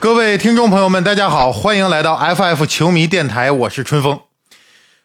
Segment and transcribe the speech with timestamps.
[0.00, 4.20] 各位听众朋友们，大家好，欢迎来到 FF 球迷电台，我是春风。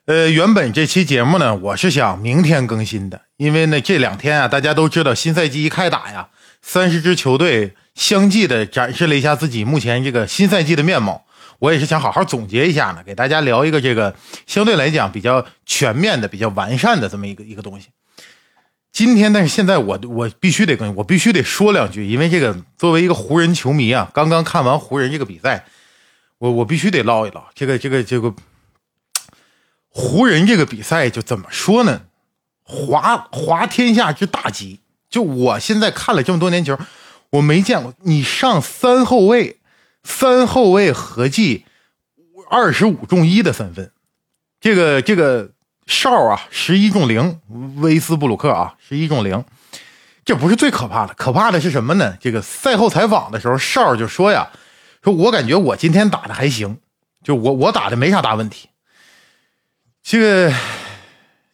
[0.05, 6.29] 呃，原本这期节目呢，我是想明天更新的，因为呢这两天啊，大家都知道新赛季一开打呀，
[6.61, 11.25] 三十支球队相继的展示了一下自己目前这个新赛季的面貌。
[11.57, 14.13] 我也是想好好总结一下呢，给大家聊一个这个
[14.45, 17.87] 相对来讲比较全面的、比较完善的这么一个一个东西。
[18.93, 25.65] 今天，但是现在我我必须得跟我必须得说两句，因为这个作为一个湖人球迷啊，刚刚看完湖人这个比赛，
[26.37, 28.33] 我我必须得唠一唠这个这个这个
[29.89, 32.03] 湖人这个比赛就怎么说呢？
[32.61, 36.77] 滑滑天下之大稽，就我现在看了这么多年球，
[37.31, 39.57] 我没见过你上三后卫。
[40.05, 41.63] 三后卫合计
[42.49, 43.89] 二十五中一的三分，
[44.59, 45.51] 这个这个
[45.85, 47.39] 哨啊，十一中零，
[47.77, 49.43] 威斯布鲁克啊，十一中零，
[50.25, 52.17] 这不是最可怕的，可怕的是什么呢？
[52.19, 54.49] 这个赛后采访的时候，哨就说呀，
[55.03, 56.77] 说我感觉我今天打的还行，
[57.23, 58.69] 就我我打的没啥大问题。
[60.01, 60.53] 这个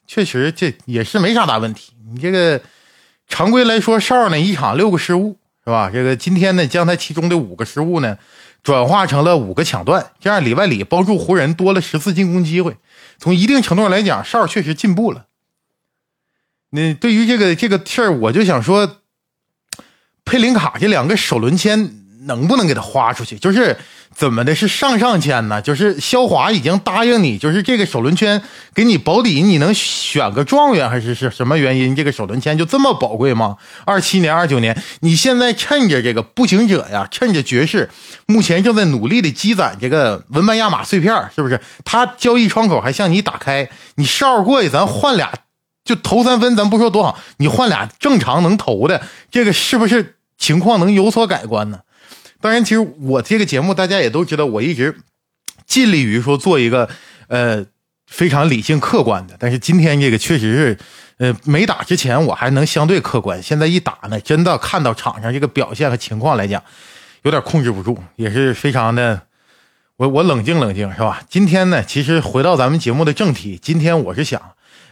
[0.08, 1.94] 确实这也是没啥大问题。
[2.12, 2.62] 你这个
[3.28, 5.38] 常规来说，哨呢一场六个失误。
[5.66, 5.88] 是吧？
[5.94, 8.18] 这个今天呢，将他其中的五个失误呢，
[8.64, 12.76] 转化成了五个抢断，这样里外里帮助湖人多了十次进攻机会。
[13.20, 15.28] 从一定程度上来讲，哨确实进步了。
[16.70, 19.02] 那对于这个这个事儿，我就想说，
[20.24, 23.38] 佩林卡这两个首轮签能不能给他花出去？
[23.38, 23.78] 就是。
[24.14, 24.54] 怎么的？
[24.54, 25.62] 是上上签呢？
[25.62, 28.42] 就是肖华已经答应你，就是这个首轮签
[28.74, 31.96] 给你保底，你能选个状元还是是什么原因？
[31.96, 33.56] 这个首轮签就这么宝贵吗？
[33.86, 37.90] 二七年、二九年，你现在趁着这个步行者呀，趁着爵士
[38.26, 41.62] 目前正在努力的积攒这个文班亚马碎片，是不是？
[41.86, 45.32] 他交易窗口还向你打开，你哨过去，咱换俩
[45.86, 51.80] 就投三分，咱不说多好，你换俩正常能投的，这个是不是情况能有所改观呢？
[52.42, 54.96] 当然，其实我这个节目大家也都知道，我一直
[55.66, 56.90] 尽力于说做一个
[57.28, 57.66] 呃
[58.08, 59.36] 非常理性客观的。
[59.38, 60.78] 但是今天这个确实是，
[61.18, 66.64] 呃，没打之前我还能相对客观，现在一打呢，真的看到场上这个表现和情况来讲，
[67.24, 69.22] 有点控制不住，也是非常的，
[69.98, 71.22] 我我冷静冷静是吧？
[71.30, 74.42] 今天呢，其实回到咱们节目的正题，今天我是想，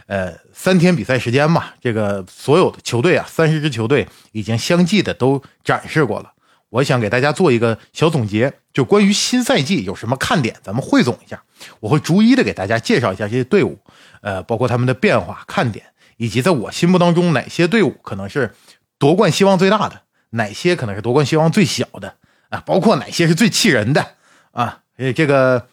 [0.07, 6.33] 呃，三天比赛时间嘛，这个所有的球队啊，三十支球队已经相继的都展示过了。
[6.69, 11.43] 我想给大家做一个小总结，就关于新赛季有什么看点，咱们汇总一下。
[11.79, 13.79] 我会逐一的给大家介绍一下这些队伍，
[14.21, 15.85] 呃，包括他们的变化、看点，
[16.17, 18.53] 以及在我心目当中哪些队伍可能是
[18.99, 20.01] 夺冠希望最大的，
[20.31, 22.15] 哪些可能是夺冠希望最小的
[22.49, 24.15] 啊，包括哪些是最气人的
[24.51, 24.81] 啊。
[24.97, 25.67] 呃，这个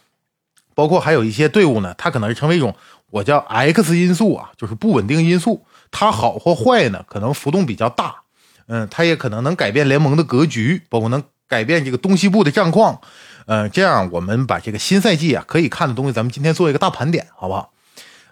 [0.75, 2.77] 包括还有一些队伍呢，它可能是成为一种
[3.11, 8.24] 我叫 X 因素啊，就是不稳定因素，它好或坏呢，可能浮动比较大。
[8.67, 13.01] 嗯，他也可能能改变联盟的格局，包括能改变这个东西部的战况。
[13.47, 17.73] 呃，这样我们把这个新赛季啊可以看的东西，咱们今天做一个大盘点，好不好？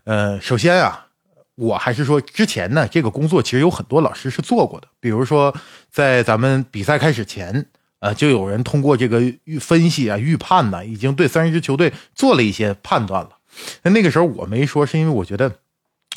[0.05, 1.07] 呃，首先啊，
[1.55, 5.55] 我还是说之前呢，这个工作其实有很多老师是做过的，比如说
[5.91, 7.67] 在咱们比赛开始前，
[8.01, 13.31] 呃，就有人通过这个预分析啊、预判呢，已经对三十支球队做了一些判断了。
[13.83, 15.53] 那那个时候我没说，是因为我觉得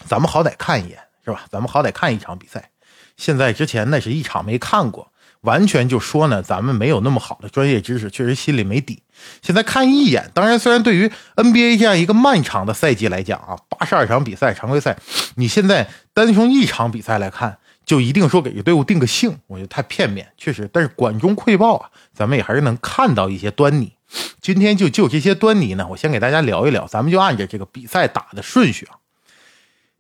[0.06, 1.46] 咱们好歹看一眼，是吧？
[1.52, 2.70] 咱们好歹看一场比赛。
[3.18, 5.12] 现在之前那是一场没看过，
[5.42, 9.04] 完全就说呢，咱们没有那么好的专业知识，确实心里没底。
[9.42, 14.98] 现在看一眼，当然，虽然对于 NBA 这样一个漫长的赛季来讲啊，八十二场比赛常规赛，
[15.36, 20.70] 你现在单从一场比赛来看，就一定说给队伍定个性，我觉得太片面，确实。
[20.74, 23.94] 但是管中窥豹啊，咱们也还是能看到一些端倪。
[24.42, 28.98] 今天就就这些端倪呢，我先给大家聊一聊，咱们就按着这个比赛打的顺序啊。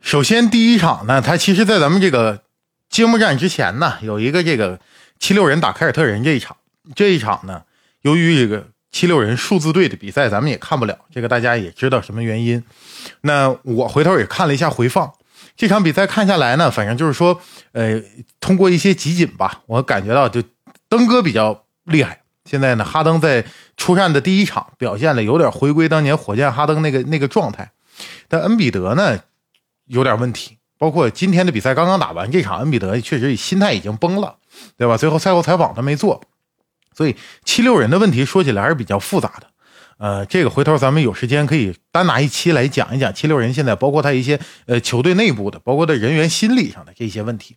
[0.01, 2.41] 首先第一场呢，它其实在咱们这个。
[2.89, 4.79] 揭幕战之前呢，有一个这个
[5.19, 6.55] 七六人打凯尔特人这一场，
[6.95, 7.63] 这一场呢，
[8.01, 12.63] 由于这个七六人数字队的比赛，咱们也看不了，这个大家也知道什么原因。
[13.21, 15.11] 那我回头也看了一下回放，
[15.57, 17.41] 这场比赛看下来呢，反正就是说，
[17.73, 18.01] 呃，
[18.39, 20.41] 通过一些集锦吧，我感觉到就
[20.87, 22.21] 登哥比较厉害。
[22.45, 23.43] 现在呢，哈登在
[23.75, 27.71] 出战的第一场表现的有点回归当年火箭哈登那个那个状态，
[28.27, 29.19] 但恩比德呢
[29.87, 30.54] 有点问题。
[30.77, 34.35] 包括今天的比赛刚刚打完，这场恩比德确实心态已经崩了，
[34.77, 34.97] 对吧？
[34.97, 36.21] 最后赛后采访他没做，
[36.93, 39.47] 所以七六人的问题说起来还是比较复杂的。
[39.97, 47.55] 呃，这个回头咱们有时间可以单拿一期来讲一讲七六人现在包括他一些呃球队内部的，包括他人员心理上的这些问题。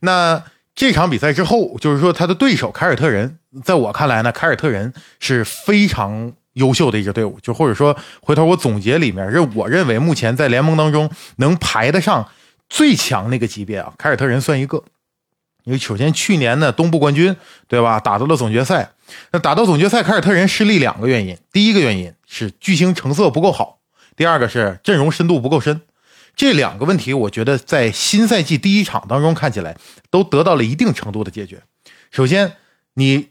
[0.00, 0.42] 那
[0.74, 6.32] 这场比赛之后，就是说他的对手凯尔特人，在我看来呢，凯尔特人是非常。
[6.54, 12.28] 优秀的一支队伍，就或者说回头我总结里面认我认为目前在联盟当中能排得上。
[12.68, 14.84] 最强那个级别啊，凯尔特人算一个，
[15.64, 17.34] 因为首先去年呢东部冠军，
[17.66, 17.98] 对吧？
[17.98, 18.92] 打到了总决赛，
[19.32, 23.78] 那打到总决赛，凯尔特人失利两个原因，第一个原因是巨星成色不够好，
[24.16, 25.80] 第二个是阵容深度不够深。
[26.36, 29.76] 这两个问题，我觉得在新赛季第一场当中看起来
[30.08, 31.62] 都得到了一定程度的解决。
[32.10, 32.52] 首先，
[32.94, 33.30] 你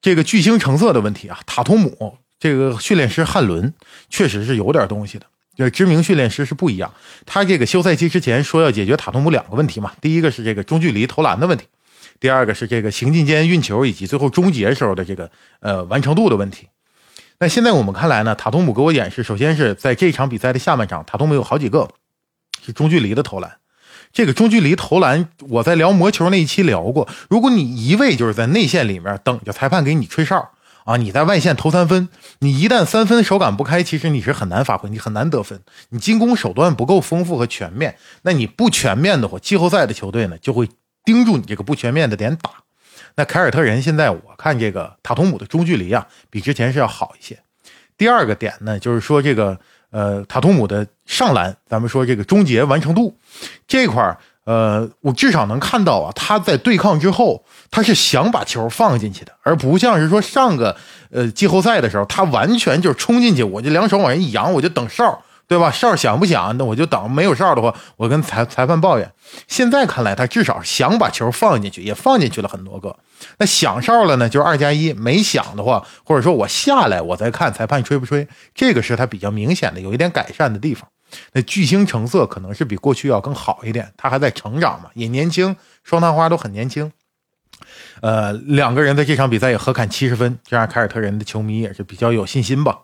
[0.00, 3.74] 这个巨星成色的问题啊，塔图姆这个训练师汉伦
[4.08, 5.26] 确实是有点东西的。
[5.58, 6.94] 就知名训练师是不一样，
[7.26, 11.66] 他这个休赛期之前说要解决塔图姆两个问题嘛，第一个是这个中距离投篮的问题，
[12.20, 15.28] 第二个是这个行进间运球以及最后终结时候的这个
[15.58, 16.68] 呃完成度的问题。
[17.40, 21.90] 那现在我们看来呢，塔图姆给我演示，首先是在这场比赛的下半场，塔图姆有好几个
[22.64, 23.56] 是中距离的投篮，
[24.12, 30.52] 这个中距离投篮我在聊魔球那一期聊过，如果你一味就是在内线里面等着裁判给你吹哨。
[30.88, 32.08] 啊，你在外线投三分，
[32.38, 35.60] 你一旦三分手感不开，其实你是很难发挥，你很难得分。
[35.90, 40.66] 你进攻手段不够丰富和全面，那你不全面的话，季后赛的球队呢就会
[41.04, 42.50] 盯住你这个不全面的点打。
[43.16, 47.38] 那凯尔特人现在我看这个塔图姆的中距离啊，比之前是要好一些。
[47.98, 53.14] 第二个点呢，就是说这个呃塔图姆的上篮，咱们说这个终结完成度
[53.66, 54.18] 这块儿。
[54.48, 60.74] 呃，我至少能看到啊，他在对抗之后，他是想把球放进去的，而不像是说上个
[61.10, 65.68] 呃季后赛的时候，他完全就是冲进去，我就两手往上一扬，我就等哨，对吧？
[65.76, 66.56] 哨响不响？
[66.56, 67.10] 那我就等。
[67.10, 69.12] 没有哨的话，我跟裁裁判抱怨。
[69.48, 72.96] 现在看来，他至少想把球放进去，也放进去了很多个。
[73.36, 80.88] 那响哨了呢，就是二加一；没响的话，或者说我下来我再看裁判吹不吹，这个是他比较明显的有一点改善的地方。
[81.32, 86.90] 那巨星成色可能是比过去要更好一点，他还在成长嘛，也年轻，双探花都很年轻。
[88.00, 92.78] 呃，两个人在这场比赛也合砍七十分，这让凯尔特人的球迷也是比较有信心吧。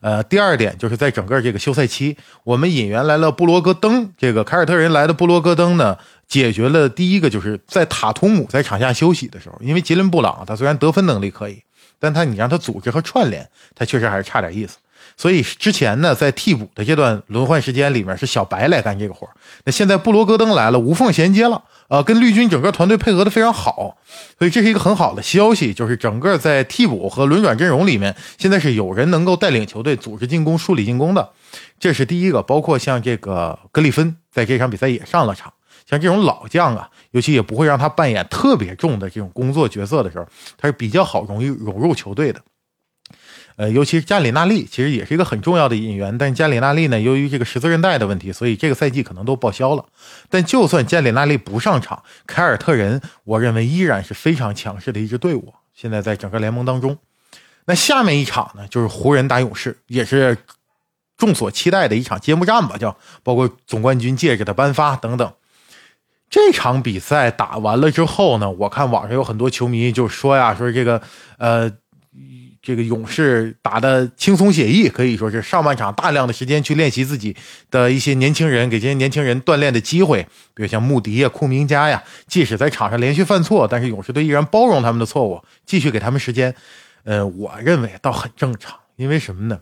[0.00, 5.96] 呃，第二点就是在整个这个休赛期，我们引援来了布罗格登，这个凯尔特人来的布罗格登呢，
[6.28, 11.62] 解决了第一个就是在塔图姆在场下休息的时候，因为吉伦布朗他虽然得分能力可以，
[11.98, 14.76] 但他你让他组织和串联，他确实还是差点意思。
[15.16, 19.28] 所以之前呢，在替补的这段轮换时间里面，是小白来干这个活
[19.64, 23.98] 那现在布罗格登来了，无缝衔接了，呃，跟绿军整个团队配合的非常好。
[24.38, 31.30] 所以这是一个很好的消息，就是整个在替补和轮转阵容里面，现在是有人能够带领球队组织进攻、梳理进攻的。
[31.80, 32.42] 这是第一个。
[32.42, 35.52] 包括像这个格里芬在这场比赛也上了场。
[35.88, 40.26] 像这种老将啊，尤其也不会让他扮演特别重的这种工作角色的时候，
[40.56, 42.40] 他是比较好容易融入球队的。
[43.58, 46.16] 呃，尤其是加里纳利，其实也是一个很重要的引援。
[46.16, 49.84] 但加里纳利呢，由于这个十字韧带的问题，所以这个赛季可能都报销了。
[50.30, 55.52] 但就算加里纳利不上场，凯尔特人，我认为依然是非常强势的一支队伍。
[55.74, 56.98] 现在在整个联盟当中，
[57.64, 60.38] 那下面一场呢，就是湖人打勇士，也是
[61.16, 65.32] 众所期待的一场揭幕战吧，叫包括总冠军戒指的颁发等等。
[66.30, 71.02] 这场比赛打完了之后呢，我看网上有很多球迷就说呀，说这个
[71.38, 71.72] 呃。
[72.68, 77.34] 这个勇士打的轻松写意，可以说是上半场大量的时间去练习自己
[77.70, 80.22] 的一些年轻人，给这些年轻人锻炼的机会，
[80.54, 86.54] 比如像穆迪呀、库明加呀，即使在场上连续犯错，但是勇士队依然包容他们的错误，继续给他们时间。
[87.04, 89.60] 呃，我认为倒很正常，因为什么呢？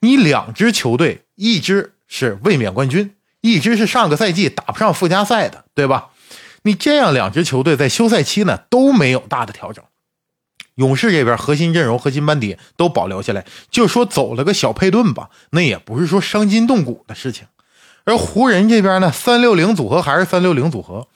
[0.00, 6.08] 你两支球队，一支是卫冕冠军，一支是上个赛季打不上附加赛的，对吧？
[6.62, 9.84] 你这样两支球队在休赛期呢都没有大的调整。
[10.78, 17.46] 勇士这边核心阵容、核心班底都保留下来，就说走了个小佩顿吧，那也不是说伤筋动骨的事情。
[18.04, 21.08] 而湖人这边呢，三六零组合还是三六零组合，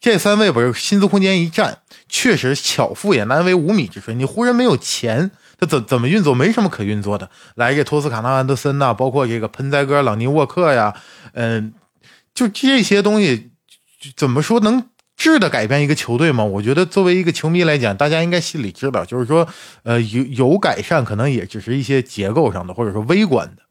[0.00, 1.78] 这三位不是薪资空间一占，
[2.08, 4.14] 确实巧妇也难为无米之炊。
[4.14, 5.30] 你湖人没有钱，
[5.60, 6.34] 他怎怎么运作？
[6.34, 7.30] 没什么可运作的。
[7.54, 10.96] 来这托斯卡纳安德森呐，包括这个喷栽哥朗尼沃克呀，
[11.34, 11.72] 嗯，
[12.34, 13.50] 就这些东西，
[14.16, 14.88] 怎么说能？
[15.20, 16.42] 质的改变一个球队吗？
[16.42, 19.46] 我觉得作为一个球迷来讲，大家应该心里知道，就是说，
[19.82, 23.62] 呃，有有改善，可能也只是一些结构上的，或者说微观的。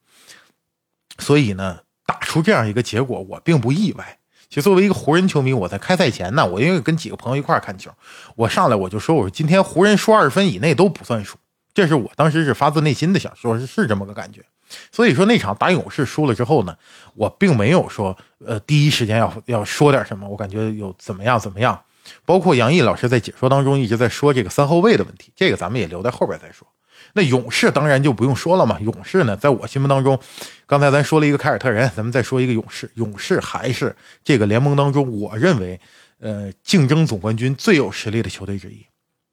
[1.18, 4.20] 所以呢，打出这样一个结果，我并不意外。
[4.48, 7.92] 其实作为一个湖人球迷，我在开赛前呢，我因为跟几个朋友一块看球，
[8.36, 11.36] 我上来我就说，我说今天湖人输二十分以内都不算数，
[11.74, 14.46] 这是我当时是发自内心的想说，是是这么个感觉。
[14.92, 16.78] 所以说那场打勇士输了之后呢，
[17.16, 21.82] 我并没有说呃第一时间要要说点什么，我感觉有怎么样怎么样。
[22.26, 26.68] 包括杨毅老师在解说当中一直在说这个三后卫的问题，这个咱们也留在后边再说。
[27.14, 30.20] 那勇士当然就不用说了嘛，勇士呢在我心目当中，
[30.66, 35.80] 刚才咱说了一个凯尔特人，咱们再说一个勇士，勇士还是这个联盟当中我认为
[36.20, 38.86] 呃竞争总冠军最有实力的球队之一，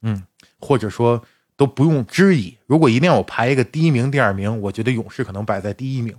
[0.03, 0.23] 嗯，
[0.59, 1.23] 或者说。
[1.57, 2.57] 都不用质疑。
[2.67, 6.15] 如果一定要我排一个第一名、第二名，我觉得勇士可能摆在第一名，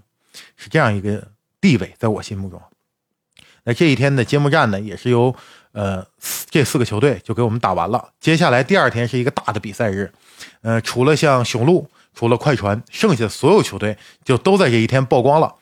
[0.55, 1.27] 是这样一个
[1.61, 2.61] 地位，在我心目中。
[3.63, 5.35] 那这一天的揭幕战呢，也是由
[5.73, 6.05] 呃
[6.49, 8.09] 这四个球队就给我们打完了。
[8.19, 10.11] 接下来第二天是一个大的比赛日，
[10.61, 15.53] 呃，除了像雄鹿，除了快船，剩下的所有球队就都在这一天曝光了。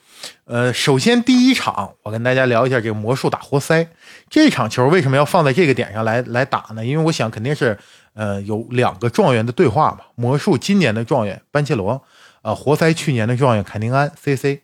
[0.45, 3.87] 呃，首先第一场，我跟大家聊一下这个魔术打活塞
[4.29, 6.85] 这场球为什么要放在这个点上来来打呢？
[6.85, 7.77] 因为我想肯定是
[8.15, 9.99] 呃有两个状元的对话嘛。
[10.15, 12.03] 魔术今年的状元班切罗，
[12.41, 14.63] 呃，活塞去年的状元凯宁安 C C，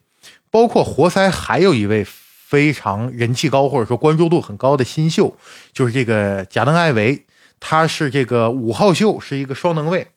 [0.49, 5.37] 包括活塞还有一位非常人气高或者说关注度很高的新秀，
[5.71, 7.25] 就是这个贾登艾维，
[7.59, 10.07] 他是这个五号秀，是一个双能卫。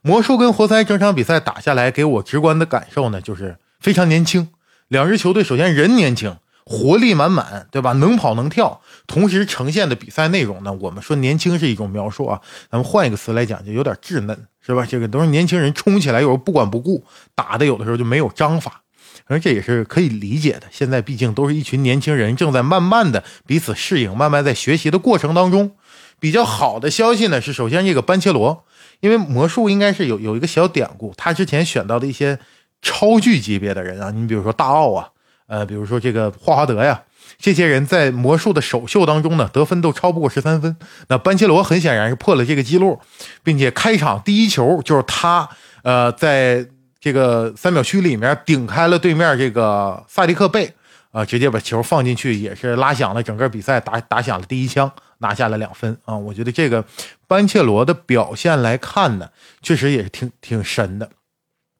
[0.00, 4.48] 魔术跟活塞整场比赛打下来，给我直观的感受呢，就是非常年轻。
[4.86, 6.36] 两支球队首先人年轻，
[6.68, 7.94] 活力满满，对吧？
[7.94, 14.84] 能跑能跳，同时呈现的比赛内容呢，我们说年轻是一种描述啊，咱们换一个词来讲，就有点稚嫩，是吧？
[14.86, 17.02] 这个都是年轻人冲起来，有时候不管不顾，
[17.34, 18.82] 打的有的时候就没有章法，
[19.24, 20.64] 而这也是可以理解的。
[20.70, 25.72] 现在毕竟都是一群年轻人，正在慢慢的彼此适应，慢慢在学习的过程当中。
[26.20, 28.64] 比较好的消息呢是，首先这个班切罗。
[29.00, 32.36] 因为魔术应该是有有一个小典故，他之前选到的一些
[32.82, 35.08] 超巨级别的人啊，你比如说大奥啊，
[35.48, 37.02] 呃，比如说这个霍华德呀，
[37.38, 40.76] 这些人在魔术的首秀当中呢，得分都超不过十三分。
[41.08, 43.00] 那班切罗很显然是破了这个记录，
[43.42, 45.48] 并且开场第一球就是他，
[45.82, 46.64] 呃，在
[47.00, 50.72] 这个三秒区里面顶开了对面这个萨迪克贝。
[51.10, 56.14] 啊，直接把球放进去，也是拉响了整个比赛，打打响了第一枪，拿下了两分啊！
[56.14, 56.84] 我觉得这个
[57.26, 59.30] 班切罗的表现来看呢，
[59.62, 61.08] 确实也是挺挺神的。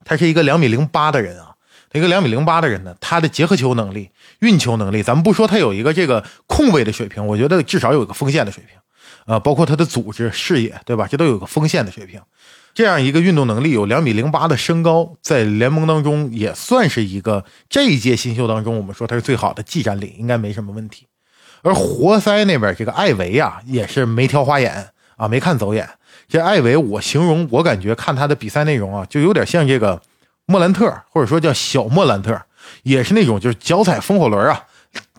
[0.02, 1.47] 他是一个两米零八的人啊，
[1.92, 8.76] 一个两米零八的人呢，他的结合球能力、运球能力，咱们不说他有一个这个控卫的水平，我觉得至少有一个锋线的水平
[9.34, 11.06] 啊，包括他的组织视野，对吧？
[11.10, 12.20] 这都有个锋线的水平。
[12.74, 21.06] 这样一个运动能力有两米零八的身高，在联盟当中也算是一个这一届新秀当中，我们说他是最好的技战力，应该没什么问题。
[21.62, 25.88] 而活塞那边这个艾维啊，也是没挑花眼啊，没看走眼。
[26.28, 30.00] 这艾维，我形容我感觉看他的比赛内容啊，就有点像这个
[30.48, 32.42] 莫兰特，或者说叫小莫兰特，
[32.82, 34.64] 也是那种就是脚踩风火轮啊，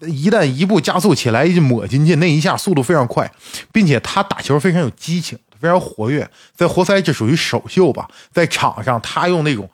[0.02, 3.32] 一旦一步加速起来一抹进去，那一下速度非常快，
[3.72, 5.40] 并且他打球非常有激情。
[5.62, 9.70] 非常活跃，在活塞这属于首秀吧，在场上他用那种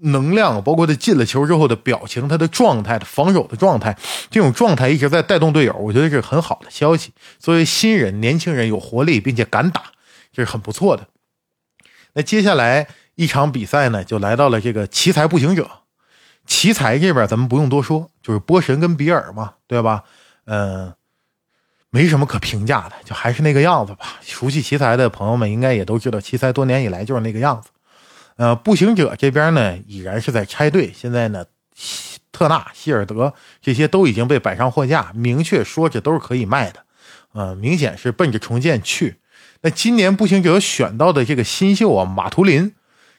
[0.00, 3.96] 能量，包括他进了球之后的表情，他的状态防守的状态，
[4.30, 7.10] 这种状态一直在带动队友，我觉得是很好的消息。
[7.38, 9.84] 作为新人、年轻人有活力，并且敢打，
[10.30, 11.06] 这是很不错的。
[12.12, 15.70] 那接下来一场比赛呢，就来到了这个奇才步行者。
[16.46, 20.04] 奇才这边咱们不用多说，就是波神跟比尔嘛，对吧？
[20.44, 20.94] 嗯。
[21.92, 24.20] 没什么可评价的，就还是那个样子吧。
[24.22, 27.70] 熟悉奇才的朋友们应该也都知道，奇才多年以来就是那个样子。
[28.36, 30.92] 呃，步行者这边呢，已然是在拆队。
[30.94, 31.44] 现在呢，
[32.30, 36.84] 特纳、希尔德这些都已经被摆上货架，明确说这都是可以卖的。
[37.32, 39.16] 呃，明显是奔着重建去。
[39.62, 42.72] 那今年步行者选到的这个新秀啊，马图林，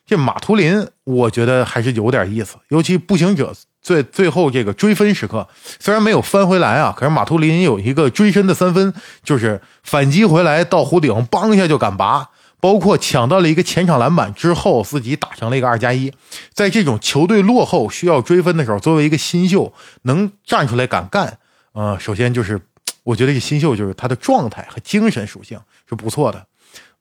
[0.05, 3.53] 这马图林我觉得还是有点意思，尤其步行者。
[3.83, 8.93] 最最后这个追分时刻，虽然没有翻回来啊，可是马图林有一个追身的三分，
[9.23, 12.29] 就是反击回来到弧顶，梆一下就敢拔，
[12.59, 16.13] 包括抢到了一个前场篮板之后，自己打成了一个二加一。
[16.53, 21.39] 在这种球队落后需要追分的时候，作为一个新秀能站出来敢干，
[21.73, 22.61] 呃，首先就是
[23.01, 25.59] 我觉得这新秀就是他的状态和精神属性
[25.91, 26.47] 是不错的。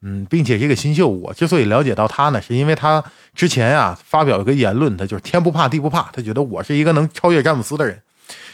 [0.03, 3.05] 嗯，并且这个新秀，我之所以了解到他呢，是因为他
[3.35, 8.03] 之前啊发表一个言论，他就是天不怕地不怕，他觉得我是一个能超越詹姆斯的人。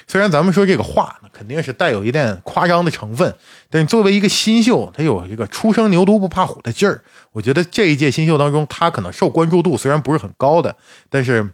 [0.09, 3.35] 虽然咱们说这个话呢，肯定是带有一点夸张的成分，
[3.71, 7.03] 但是作为一个新秀，他有一个初生牛犊不怕虎的劲儿。
[7.33, 10.75] 我觉得这一届新秀当中，他可能受关注度虽然不是很高的，
[11.09, 11.49] 但是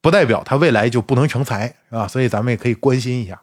[0.00, 2.08] 不代表他未来就不能成才，是吧？
[2.08, 3.42] 所以咱们也可以关心一下。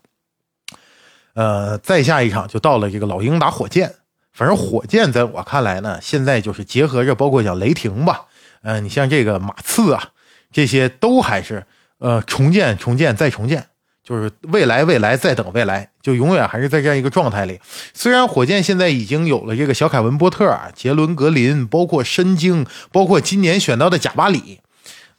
[1.33, 3.93] 呃，再下一场就到了这个老鹰打火箭。
[4.41, 8.25] 反正火箭在我看来呢，现在就是结合着包括像雷霆吧，
[8.63, 10.09] 嗯，你像这个马刺啊，
[10.51, 11.63] 这些都还是
[11.99, 13.67] 呃重建、重建再重建，
[14.03, 17.59] 就是未来、未来再等未来，就永远还是在这样一个状态里。
[17.93, 24.61] 虽然火箭现在已经有了这个小凯文波特、杰伦格林，包括申京，包括今年选到的贾巴里，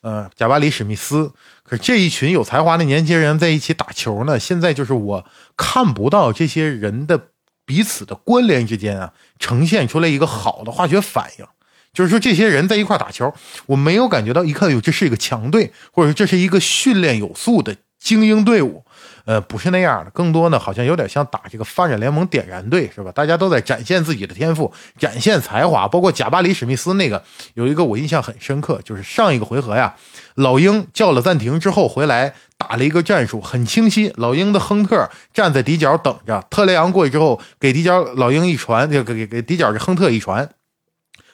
[0.01, 1.31] 呃，贾巴里史密斯，
[1.63, 5.25] 可这一群有才华的年轻人在一起打球呢，现在就是我
[5.57, 7.29] 看不到这些人的。
[7.65, 11.47] 彼此的关联之间啊，呈现出来一个好的化学反应，
[11.93, 13.33] 就是说这些人在一块打球，
[13.67, 18.85] 我没有感觉到一看哟，这是一个强队，或者说这是一个训练有素的精英队伍。
[19.25, 23.13] 呃，不是那样的，更多呢，好像有点像打这个发展联盟点燃队，是吧？
[23.13, 25.87] 大家都在展现自己的天赋，展现才华。
[25.87, 27.23] 包括贾巴里史密斯那个，
[27.55, 29.95] 有一个我印象很深刻，就是上一个回合呀，
[30.35, 34.13] 老鹰叫了暂停之后回来打了一个战术，很清晰。
[34.17, 40.49] 老鹰的亨特站在底角等着，特雷杨过去之后给底角老鹰一传，就给给给底角这亨特一传，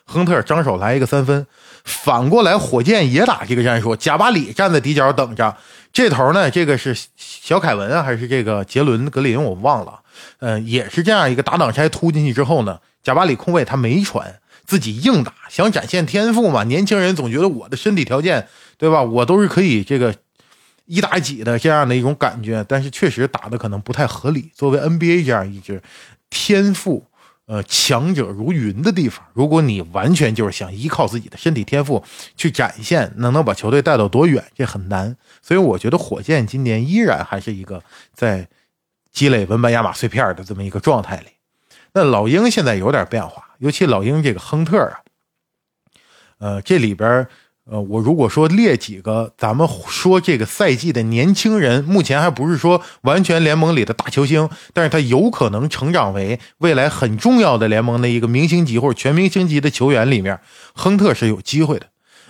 [0.04, 1.47] 亨特张手来一个三分。
[1.85, 5.57] 反过来，火箭也打这个战术，贾巴里站在底角等着。
[5.92, 9.42] 这头呢，这个是小凯文啊，还是这个杰伦格林？
[9.42, 10.00] 我忘了。
[10.38, 16.64] 嗯，也是这样一个打挡拆突进去之后呢，贾巴里空位他没传，自己硬打，想展现天赋嘛。
[16.64, 19.02] 年轻人总觉得我的身体条件，对吧？
[19.02, 20.14] 我都是可以这个
[20.87, 24.50] 一打几的这样的一种感觉，但是确实打的可能不太合理。
[24.54, 25.83] 作为 NBA 这样一支
[26.30, 27.07] 天赋。
[27.49, 32.05] 呃，强者如云的地方，如果你完全就是想依靠自己的身体天赋
[32.37, 35.17] 去展现，能能把球队带到多远，这很难。
[35.40, 38.47] 所以我觉得火箭今年依然还是一个在
[39.11, 41.28] 积累文班亚马碎片的这么一个状态里。
[41.95, 45.00] 那老鹰现在有点变化，尤其老鹰这个亨特啊，
[46.38, 47.26] 呃，这里边。
[47.70, 60.40] 呃，我如果说列几个，咱们说这个赛季的年轻人，目前还不是说完全联盟里的大球星，但是他有可能成长为未来很重要的联盟的一个明星级或者全明星级的球员里面，
[60.72, 61.87] 亨特是有机会的。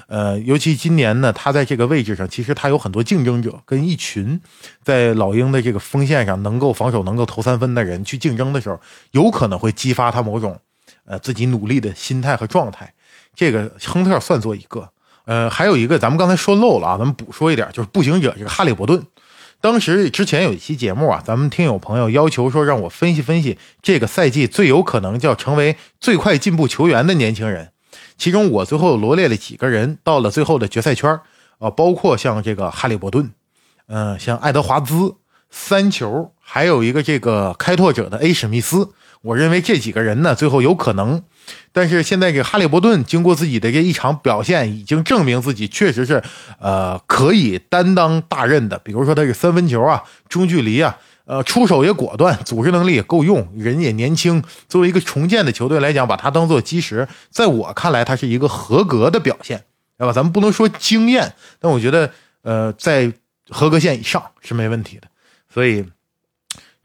[0.09, 4.41] 呃，尤其今年呢，他在这个位置上，其实他有很多竞争者，跟一群
[4.83, 8.81] 在老鹰的这个锋线上能够防守、能够投三分的人去竞争的时候，
[9.13, 10.59] 有可能会激发他某种
[11.05, 12.93] 呃自己努力的心态和状态。
[13.37, 14.91] 这个亨特算作一个。
[15.29, 19.05] 呃，还有一个，咱们刚才说漏了啊，咱们补说一点，就是步行者这个哈利伯顿。
[19.61, 27.73] 当时之前有一期节目啊，咱们听友朋友要求说让我分析分析这个赛季最有可能叫成为最快进步球员的年轻人。
[28.17, 31.21] 其中我最后罗列了几个人到了最后的决赛圈
[31.59, 33.31] 啊，包括像这个哈利伯顿，
[33.89, 35.17] 嗯，像爱德华兹、
[35.51, 38.93] 三球，还有一个这个开拓者的 A 史密斯。
[39.21, 41.23] 我认为这几个人呢，最后有可能。
[41.73, 46.23] 但是现在这哈利伯顿经过自己的这一场表现，已经证明自己确实是，
[46.61, 48.79] 呃，可以担当大任的。
[48.79, 54.43] 比如说他是三分球啊，中距离啊，呃，出手也果断，组织能力也够用，人也年轻。
[54.69, 59.65] 作为一个重建的球队来讲，把他当做基石，在我看来，他是一个合格的表现，
[59.99, 60.13] 对吧？
[60.13, 62.11] 咱们不能说惊艳，但我觉得，
[62.43, 63.13] 呃，在
[63.51, 65.09] 合格线以上是没问题的。
[65.53, 65.85] 所以。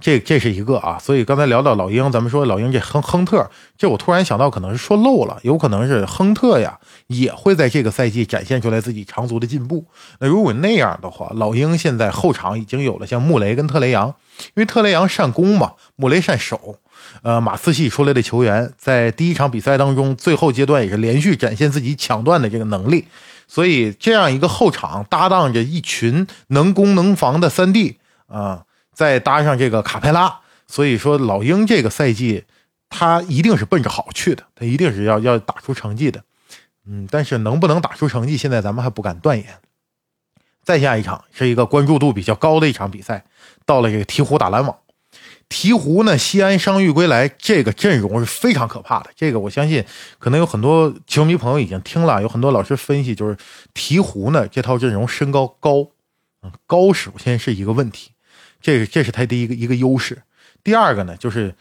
[0.01, 6.77] 这这是一个啊，所以刚才聊到老鹰，咱们说老鹰这亨亨特，这我突然想到，可能是说漏了，有可能是亨特呀，
[7.07, 9.85] 也会在这个赛季展现出来自己长足的进步。
[10.19, 16.79] 那如果那样的话，老鹰现在后场已经有了像穆雷跟特雷杨，因为特雷杨善攻嘛，穆雷善守。
[17.21, 23.05] 呃，马刺系出来的球员在第一场比赛当中，最后阶段也是连续展现自己抢断的这个能力，
[23.47, 28.63] 所以这样一个后场搭档着一群能攻能防的三 D 啊。
[28.93, 32.45] 再搭上这个卡佩拉，所以说老鹰这个赛季，
[32.89, 36.23] 他一定是奔着好去的，他一定是要要打出成绩的，
[36.85, 39.47] 嗯，但是能不能打出成绩，现在咱们还不敢断言。
[40.63, 43.25] 再下一场是一个关注度比较高的一场比赛，
[43.65, 44.77] 到了这个鹈鹕打篮网，
[45.49, 49.09] 鹈鹕呢，西安伤愈归来，这个阵容是非常可怕的。
[49.13, 49.83] 这个我相信，
[50.19, 53.35] 可能有很多球迷朋友已经听了，有很多老师分析，就是
[53.73, 55.89] 鹈鹕呢这套阵容身高高，
[56.41, 58.12] 嗯，高首先是一个问题。
[58.63, 60.23] 这个这是他的一个一个优势，
[60.63, 61.53] 第二个呢，就是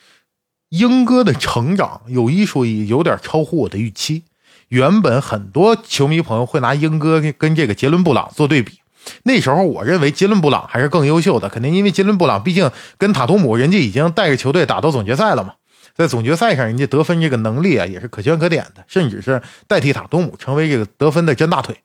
[0.68, 4.22] 英哥的成长有一说一，有点超乎我的预期。
[4.68, 8.78] 原本很多球迷朋友会拿英哥跟这个杰伦布朗做对比，
[9.24, 15.54] 那时候我认为杰伦布朗还是更优秀的，肯定因为杰伦布朗毕竟跟塔图姆人家已经带着球队打到总决赛了嘛，
[15.96, 21.76] 在总决赛上人家得分这个能力啊也是可圈可点的，甚至是代替塔图姆成为这个得分的真大腿，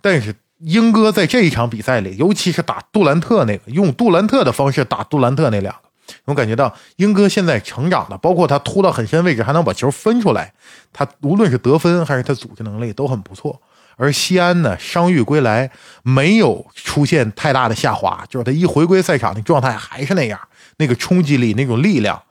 [0.00, 0.36] 但是。
[0.64, 5.80] 英哥在这一场比赛里，尤其是打杜兰特那个，用杜兰特的方式打杜兰特那两个，
[6.24, 10.54] 我感觉到英哥现在成长的，包括他突到很深位置还能把球分出来，
[10.92, 13.60] 他无论是得分还是他组织能力都很不错。
[13.96, 15.70] 而西安呢，伤愈归来，
[16.02, 20.40] 没有出现太大的下滑，就是他一回归赛场的状态还是那样，
[20.78, 22.22] 那个冲击力，那种力量。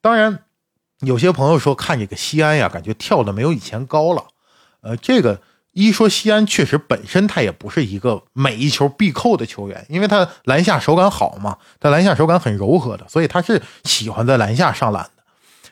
[0.00, 0.38] 当然，
[1.00, 4.24] 有些朋友说看这个西安呀，感觉跳的没有以前高了，
[4.80, 5.42] 呃，这个。
[5.76, 15.10] 一说西安确实本身他也不是一个每一球必扣的球员，因为他篮下手感好嘛，他篮下手感很柔和的，所以他是喜欢在篮下上篮的。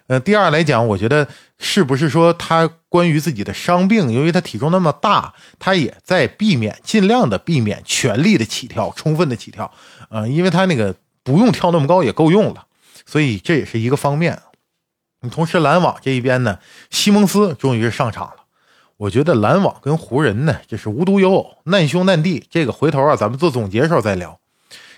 [0.09, 1.27] 呃，第二来讲，我觉得
[1.59, 9.73] 是不是说他关于自己的伤病，由于他体重那么大，他也在避免，尽量的避免全力的起跳，充分的起跳。
[10.11, 12.67] 呃，因为他那个不用跳那么高也够用了，
[13.07, 14.39] 所以这也是一个方面。
[15.31, 16.59] 同时篮网这一边呢，
[16.91, 18.44] 西蒙斯终于是上场了。
[18.97, 22.45] 我觉得篮网跟湖人呢，这是无独有偶，难兄难弟。
[22.49, 24.39] 这个回头啊，咱们做总结时候再聊。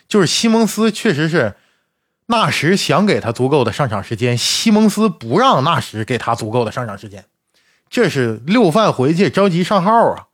[0.07, 1.55] 就是西蒙斯确实是
[2.27, 7.25] 纳什想给他足够的上场时间，西蒙斯不让纳什给他足够的上场时间，
[7.89, 10.25] 这是六犯回去着急上号啊。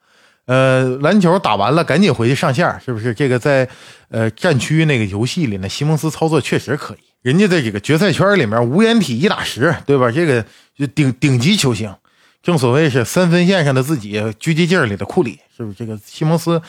[0.46, 3.14] 呃，篮球打完了，赶紧回去上线，是不是？
[3.14, 3.68] 这个在
[4.08, 6.98] 呃战区那个游戏里呢，西蒙斯操作确实可以。
[7.22, 10.10] 人家在这个决赛圈里面无掩体一打十，对吧？
[10.10, 10.44] 这个
[10.76, 11.94] 就顶顶级球星，
[12.42, 15.78] 正所谓是三分线上的自己，狙击镜里的库里，是不是？
[15.78, 16.60] 这个西蒙斯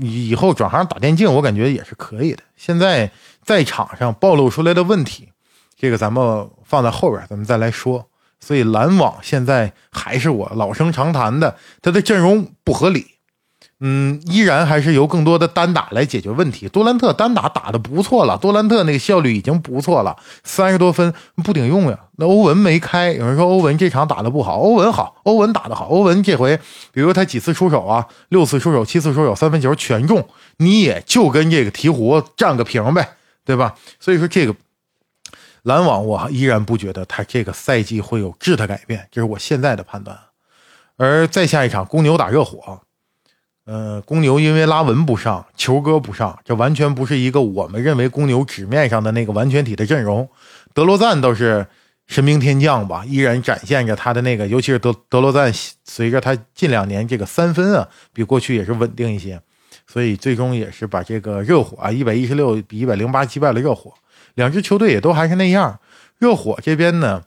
[0.00, 2.42] 以后转行打电竞，我感觉也是可以的。
[2.56, 3.10] 现在
[3.42, 5.28] 在场上暴露出来的问题，
[5.78, 8.08] 这个咱们放在后边，咱们再来说。
[8.40, 13.15] 所以篮网现在还是我老生常谈的，他的阵容不合理。
[13.80, 16.68] 嗯，依然还是由更多的单打来解决问题。
[16.68, 21.12] 杜兰特单打打的不错了，杜兰特那个效率已经不错了，三十多分
[21.44, 21.98] 不顶用呀。
[22.16, 26.58] 那欧文没开，有人说欧文这场打的不好，欧文好，欧文打的好，欧文这回，
[26.92, 33.74] 比如他几次出手啊，六次出手，七次出手，三分球全中，你也就跟这个鹈鹕战个平呗，对吧？
[34.00, 34.54] 所以说这个。
[35.62, 40.16] 篮网，我依然不觉得他这个赛季会有质的改变，这是我现在的判断。
[40.96, 42.80] 而再下一场，公牛打热火，
[43.66, 50.28] 呃，公牛因为拉文不上，球哥不上，这完全不是一个我们认为公牛纸面上的那个完全体的阵容。
[50.72, 51.66] 德罗赞倒是
[52.06, 55.52] 神兵天降吧，依然展现着他的那个，尤其是德德罗赞，
[55.84, 59.40] 随着他近两年这个三分啊，比过去也是稳定一些，
[59.88, 63.92] 所以最终也是把这个热火啊一百一十六比一百零八击败了热火。
[64.34, 65.80] 两支球队也都还是那样。
[66.18, 67.22] 热火这边呢，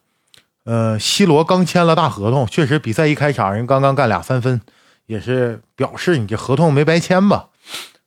[0.64, 4.62] 呃，西罗刚签了大合同，确实比赛一开场人刚刚干俩三分，
[5.10, 7.48] 也是表示你这合同没白签吧？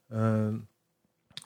[0.09, 0.63] 嗯，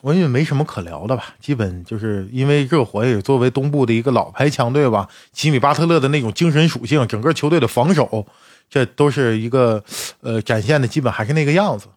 [0.01, 1.33] 我也没什么可聊的吧。
[1.39, 8.27] 基本就是因为热火也作为东部的一个老牌强队吧，吉米巴特勒的那种精神属性，整个球队的防守，
[8.69, 9.83] 这都是一个
[10.21, 11.87] 呃展现的基本还是那个样子。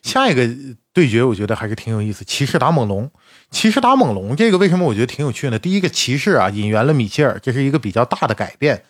[0.00, 0.48] 下一个
[0.94, 3.10] 对决我觉得还是挺有意思，骑士打猛龙。
[3.50, 5.58] 骑士打猛龙，这个为什么我觉得挺有趣呢？
[5.58, 8.82] 第一个，骑士啊引援了米切尔，这是一个比较大的改变。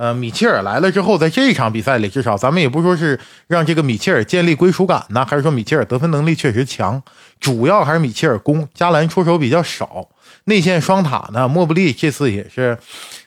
[0.00, 7.02] 呃，米切尔来了之后，在这一场比赛里，至少咱们也不说是让这个米切尔建立归属感呢，还是说米切尔得分能力确实强，
[7.38, 10.08] 主要还是米切尔攻，加兰出手比较少。
[10.44, 12.78] 内线双塔呢，莫布利这次也是，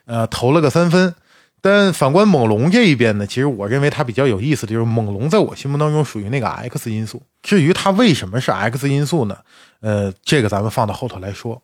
[0.05, 1.13] 呃，投了个三分。
[1.61, 7.21] 但反观猛龙这一边呢，其实我认为他比较有意思的就是猛龙在我心目当中属于那个 X 因素。
[7.43, 9.37] 至于他为什么是 X 因素呢？
[9.81, 11.61] 呃，这个咱们放到后头来说。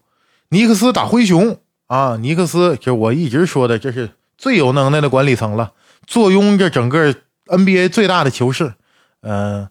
[0.50, 5.74] 尼克斯打灰熊啊，尼克斯就我一直说的，这是最有能耐的管理层了，
[6.08, 7.14] 坐拥着整个
[7.48, 8.74] NBA 最大的球市。
[9.22, 9.68] 嗯，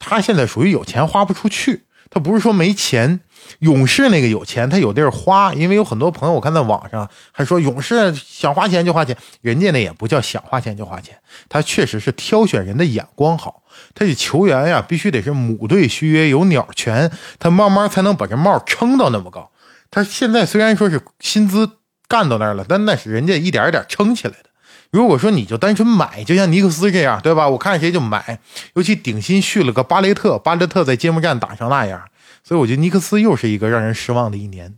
[0.00, 1.84] 他现在属于有钱花不出去。
[2.10, 3.20] 他不是说没钱，
[3.60, 5.54] 勇士那个有钱，他有地儿花。
[5.54, 11.16] 因为有很多朋友，我看在网上还说勇士想花钱就花钱，人家那也不叫想花钱就花钱，
[11.48, 13.62] 他确实是挑选人的眼光好。
[13.94, 19.52] 他这球员呀，必须得是母队续约有鸟权，他慢慢才能把这帽撑到那么高。
[19.90, 21.77] 他现在虽然说是薪资
[22.08, 24.48] 干到那儿了，但那是人家一点一点撑起来的。
[24.90, 27.46] 如果说你就单纯买，就像尼克斯这样，对吧？
[27.48, 28.40] 我看谁就买。
[28.74, 32.08] 尤其顶薪续了个巴雷特，巴雷特在揭幕战打成那样，
[32.42, 34.76] 所以我觉得尼克斯又是一个让人失望的一年。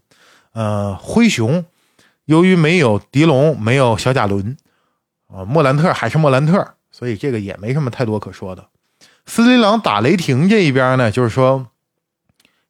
[0.52, 1.64] 呃，灰熊
[2.24, 4.56] 由于没有迪龙，没有小贾伦，
[5.28, 8.66] 啊，莫兰特还是莫兰特，所以这个也没什么太多可说的。
[9.26, 11.68] 森林狼打雷霆这一边呢，就是说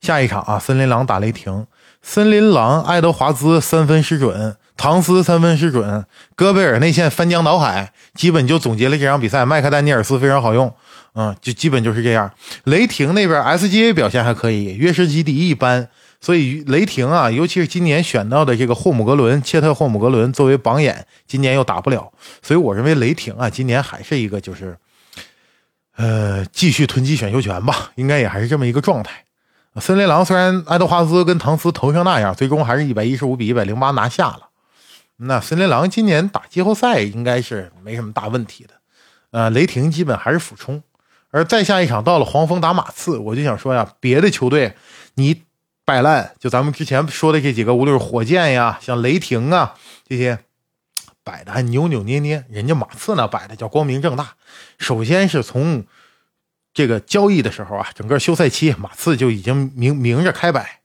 [0.03, 1.67] 下一场啊，森林狼打雷霆，
[2.03, 4.57] 森林狼爱德华兹三分失准。
[4.77, 9.45] 唐斯三分失准，戈贝尔内线翻江倒海，基本就总结了这场比赛。
[9.45, 10.75] 麦克丹尼尔斯非常好用，
[11.13, 12.33] 嗯，就基本就是这样。
[12.65, 15.87] 雷霆那边 SGA 表现还可以，约什基迪一般，
[16.19, 22.11] 所以雷霆啊，尤其是今年选到的这个霍姆格伦，切特霍姆格伦作为榜眼，今年又打不了，
[22.41, 24.79] 所以我认为雷霆啊，今年还是一个就是，
[25.99, 29.25] 呃，继续囤积选秀权吧，应该也还是这么一个状态。
[29.77, 34.49] 森林狼虽然爱德华兹跟唐斯投成那样，最终还是一百一十五比一百零八拿下了。
[35.17, 38.71] 那森林狼今年打季后赛应该是没什么大问题的，
[39.31, 40.83] 呃，雷霆基本还是俯冲，
[41.31, 44.75] 而再下一场到了黄蜂打马刺，我就想说呀，别的球队
[45.15, 45.43] 你
[45.85, 49.75] 摆烂，就咱们之前说的这几个，无论是火箭呀，像雷霆啊
[50.09, 50.39] 这些，
[51.23, 54.31] 摆的还扭扭捏捏，人家马刺呢摆的叫光明正大。
[54.79, 55.85] 首先是从
[56.73, 60.81] 这个交易的时候啊，整个休赛期马刺就已经明明着开摆，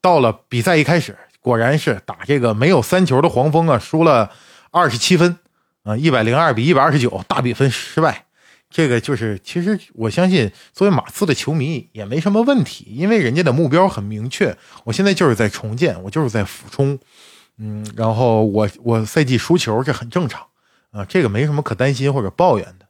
[0.00, 1.16] 到了比赛一开始。
[1.40, 4.32] 果然是打这个没有三球的黄蜂啊，输了
[4.72, 5.38] 二十七分
[5.84, 8.24] 啊，一百零二比一百二十九，大比分失败。
[8.68, 14.56] 这个就是，其实我相信，作为马刺的球迷也没什么问题，因为人家的目标很明确。
[14.82, 16.98] 我现在就是在重建，我就是在俯冲，
[17.58, 20.44] 嗯，然后我我赛季输球这很正常
[20.90, 22.85] 啊，这个没什么可担心或者抱怨的。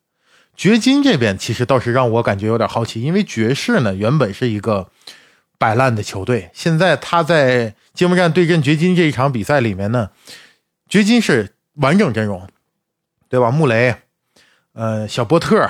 [0.57, 4.89] 掘金这边其实倒是让我感觉有点好奇，因为爵士呢原本是一个。
[5.59, 6.51] 摆烂的球队。
[6.53, 10.11] 现在他在揭幕战对阵掘金这一场比赛里面呢，
[10.87, 12.47] 掘金是完整阵容，
[13.31, 13.51] 对吧？
[13.51, 13.97] 穆雷，
[14.75, 15.67] 呃，小波特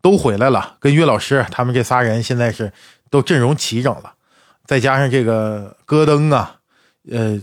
[0.00, 2.72] 都回来了，跟岳老师他们这仨人现在是
[3.10, 4.14] 都阵容齐整了，
[4.64, 6.60] 再加上这个戈登啊，
[7.10, 7.38] 呃，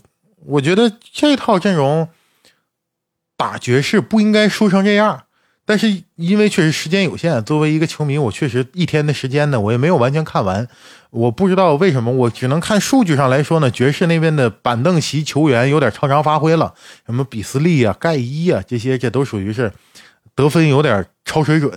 [0.47, 2.09] 我觉得这套阵容
[3.37, 5.25] 打爵士不应该输成这样。
[5.65, 10.67] 但是因为确实时间有限，作为一个球迷，我确实一天的时间呢，我也没有完全看完。
[11.09, 16.73] 我不知道为什么，我只能看数据上来说呢，爵士那边的板凳席球员有点超常发挥了，
[17.05, 19.71] 什么比斯利啊、盖伊啊这些，这都属于是
[20.35, 21.71] 得分有点超水准。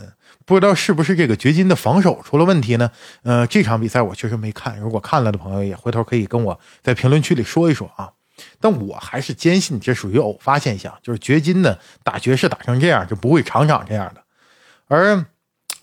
[0.44, 2.90] 不知道是不是这个掘金的防守出了问题呢？
[3.22, 8.10] 呃，这场比赛我确实没看，如果看了的朋友也回头可以跟我在评论区里说一说啊。
[8.60, 14.22] 但我还是坚信这属于偶发现象，就是掘金呢打爵士打成这样就不会场场这样的。
[14.88, 15.24] 而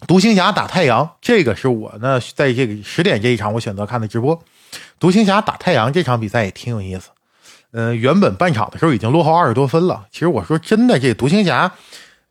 [0.07, 4.43] 独行侠打太阳，这个是我呢在这个十点这一场我选择看的直播。
[4.99, 7.09] 独行侠打太阳这场比赛也挺有意思。
[7.71, 10.05] 呃，原本半场的时候已经落后二十多分了。
[10.11, 11.71] 其实我说真的，这独行侠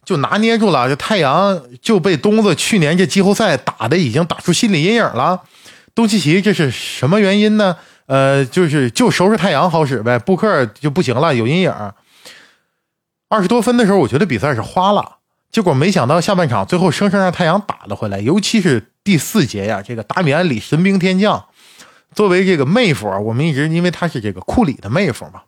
[0.04, 5.42] 就拿捏住了，这太阳就被东子去年这季后赛打的已经打出心理阴影了。
[5.94, 7.76] 东契奇这是什么原因呢？
[8.12, 11.72] 呃，就是就收拾太阳好使呗，布克就不行了，有阴影。
[13.30, 15.16] 二十多分的时候，我觉得比赛是花了，
[15.50, 21.46] 结果没想到下半场最后生生让太阳打了回来，尤其是第四节呀，这个达米安里神兵天降，
[22.14, 25.44] 作为这个妹夫，我们一直因为他是这个库里的妹夫嘛，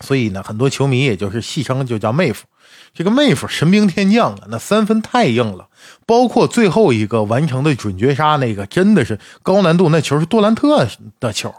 [0.00, 2.46] 所以呢，很多球迷也就是戏称就叫妹夫。
[2.94, 5.66] 这个妹夫神兵天降啊，那三分太硬了，
[6.06, 10.86] 包括最后一个完成的准绝杀那个，真的是高难度，那球是杜兰特
[11.18, 11.52] 的球。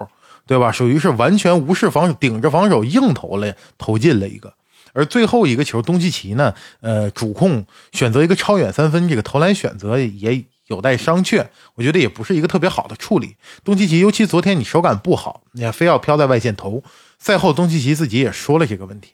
[0.49, 0.71] 对吧？
[0.71, 4.51] 属于是完全无视防守，顶着防守硬投了，投进了一个。
[4.93, 6.55] 而最后一个球，东契奇呢？
[6.81, 11.45] 呃，主控选择一个超远三分，这个投篮选择也有待商榷。
[11.75, 13.35] 我觉得也不是一个特别好的处理。
[13.63, 16.83] 东契奇，尤其昨天你手感不好，你还非要飘在外线投。
[17.19, 19.11] 赛后，东契奇自己也说了这个问题。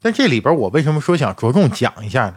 [0.00, 2.36] 但这里边我为什么说想着重讲一下呢？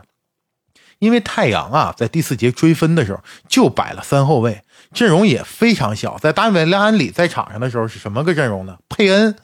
[1.00, 6.18] 因为太阳啊，在第四节追分的时候就摆了三后卫，阵容也非常小。
[6.18, 8.78] 在达米安里在场上的时候是什么个阵容呢？
[8.88, 9.36] 佩恩、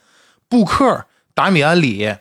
[0.47, 2.15] 布克、达米安里，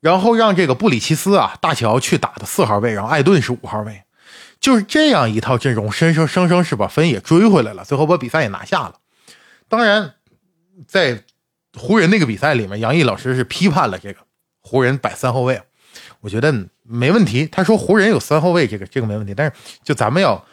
[0.00, 4.02] 然后让这个布里奇斯啊、大乔去打的四号位，然后艾顿是五号位，
[4.58, 8.94] 就是这样一套阵容，生生生生是把分也追回来了，最后把比赛也拿下了。
[9.68, 10.14] 当然，
[10.86, 11.22] 在
[11.78, 14.20] 湖人那个比赛里面，杨毅老师是批判了这个
[14.60, 15.62] 湖人摆三后卫。
[16.20, 17.46] 我觉得没问题。
[17.46, 19.34] 他说湖人有三后卫，这个这个没问题。
[19.34, 20.44] 但是就咱们要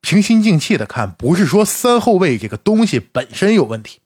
[0.00, 4.00] 平心静气的看，不是说三后卫这个东西本身有问题，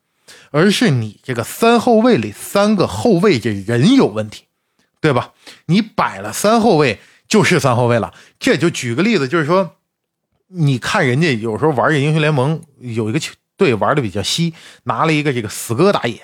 [0.51, 4.45] 而是你这个三后卫里三个后卫这人有问题，
[5.01, 5.33] 对吧？
[5.67, 8.13] 你摆了三后卫就是三后卫了。
[8.39, 9.77] 这就举个例子，就是说，
[10.49, 16.23] 你看人家有时候玩这英雄联盟，有一个球队玩的比较稀，拿了一个这个死哥打野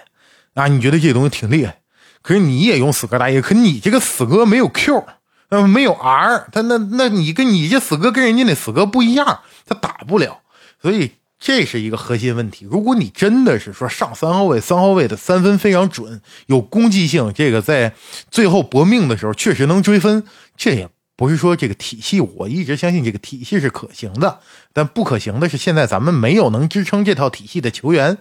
[0.54, 1.78] 啊，你觉得这东西挺厉害。
[2.22, 5.06] 可是你也用死哥打野，可你这个死哥没有 Q，
[5.50, 10.40] 呃，没有 R，他那那你跟你这死哥跟人家那死哥不一样，他打不了，
[10.80, 12.66] 所以这是一个核心问题。
[12.70, 17.94] 如果你真的是说上三号位，三号位的三分非常准，有攻击性，这个在
[18.30, 20.24] 最后搏命的时候确实能追分，
[20.56, 24.38] 这也不是说这个体系，我一直相信这个体系是可行的，
[24.72, 28.18] 但不可行的是现在咱们没有能支撑这套体系的球员，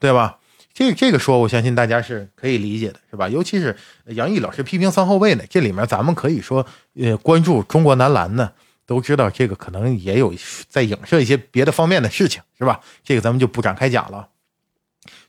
[0.00, 0.38] 对吧？
[0.74, 3.28] 这这个说，我相信大家是可以理解的，是吧？
[3.28, 8.50] 尤其是杨毅老师批评三后卫呢，这里面咱们可以说，呃，关注中国男篮呢，
[8.86, 10.32] 都知道这个可能也有
[10.68, 12.80] 在影射一些别的方面的事情，是吧？
[13.04, 14.28] 这个咱们就不展开讲了。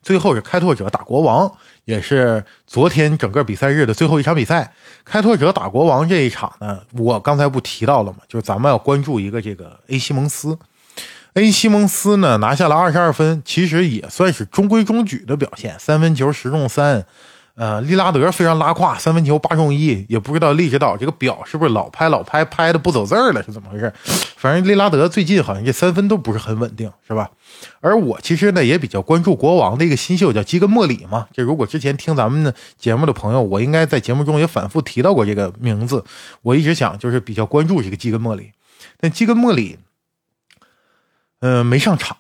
[0.02, 1.52] 最后是开拓者打国王，
[1.86, 4.74] 也是昨天整个比赛日的最后一场比赛。
[5.04, 8.20] 开拓者打国王这一场呢，我刚才不提到了吗？
[8.28, 10.58] 就是咱们要关注一个这个 A 西蒙斯。
[11.36, 17.06] A 西蒙斯呢拿下了二十二分，其实也算是中规中矩的表现，三分球十中三。
[17.56, 23.94] 呃，利拉德非常拉胯，三分球八中一，也不知道利指导这个表是不是老拍老拍拍的不走字儿了，是怎么回事？
[24.38, 27.30] 反正利拉德最近好像这三分都不是很稳定，是吧？
[27.80, 31.28] 而我其实呢也比较关注国王的一个新秀叫基根莫里嘛。
[31.32, 36.04] 这如果之前听咱们的节目的朋友，我应该在节目中也反复提到过这个名字。
[36.42, 38.52] 我一直想就是比较关注这个基根莫里，
[39.00, 39.78] 但基根莫里。
[41.46, 42.16] 嗯，没上场，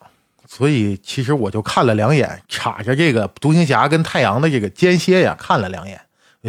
[0.46, 6.02] 所以其实我就看了两眼，插着这个独行侠跟太阳的这个间歇呀，看了两眼，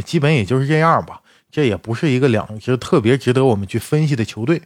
[0.05, 1.21] 基本也就是这样吧。
[1.53, 4.61] 这也不是一个两支特别值得我们去分析的球队。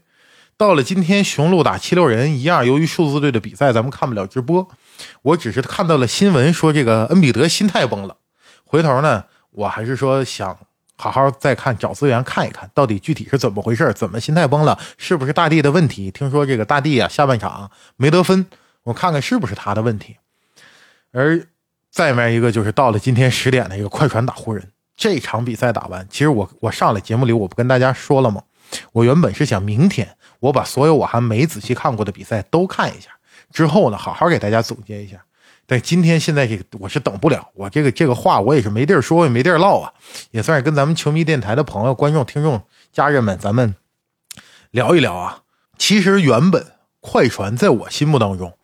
[0.57, 4.67] 到了今天，雄鹿打七六人一样，由于数字队的比赛，咱们看不了直播。
[5.21, 8.17] 我只是看到了新闻说这个恩比德心态崩了。
[8.65, 10.59] 回头呢，我还是说想。
[11.01, 14.77] 好好再看，找资源看一看到底具体是怎么回事，怎么心态崩了？
[14.99, 16.11] 是不是大地的问题？
[16.11, 18.45] 听说这个大地啊，下半场没得分，
[18.83, 20.17] 我看看是不是他的问题。
[21.13, 21.47] 而
[21.91, 28.43] 再面一个就是到了今天十点的一个快船打湖人这场比赛打完，其实我我上来节目里我不跟大家说了吗？
[28.93, 33.11] 我原本是想明天我把所有我还没仔细看过的比赛都看一下，
[33.53, 35.25] 之后呢好好给大家总结一下。
[35.71, 39.93] 但今天现在这个我是等不了，我这个这个话我也是没地儿说，也没地儿唠啊，
[40.31, 43.75] 也算是跟咱们球迷电台的朋友、观众、听众、家人们，咱们
[44.71, 45.43] 聊一聊啊。
[45.77, 48.57] 其实原本快船在我心目当中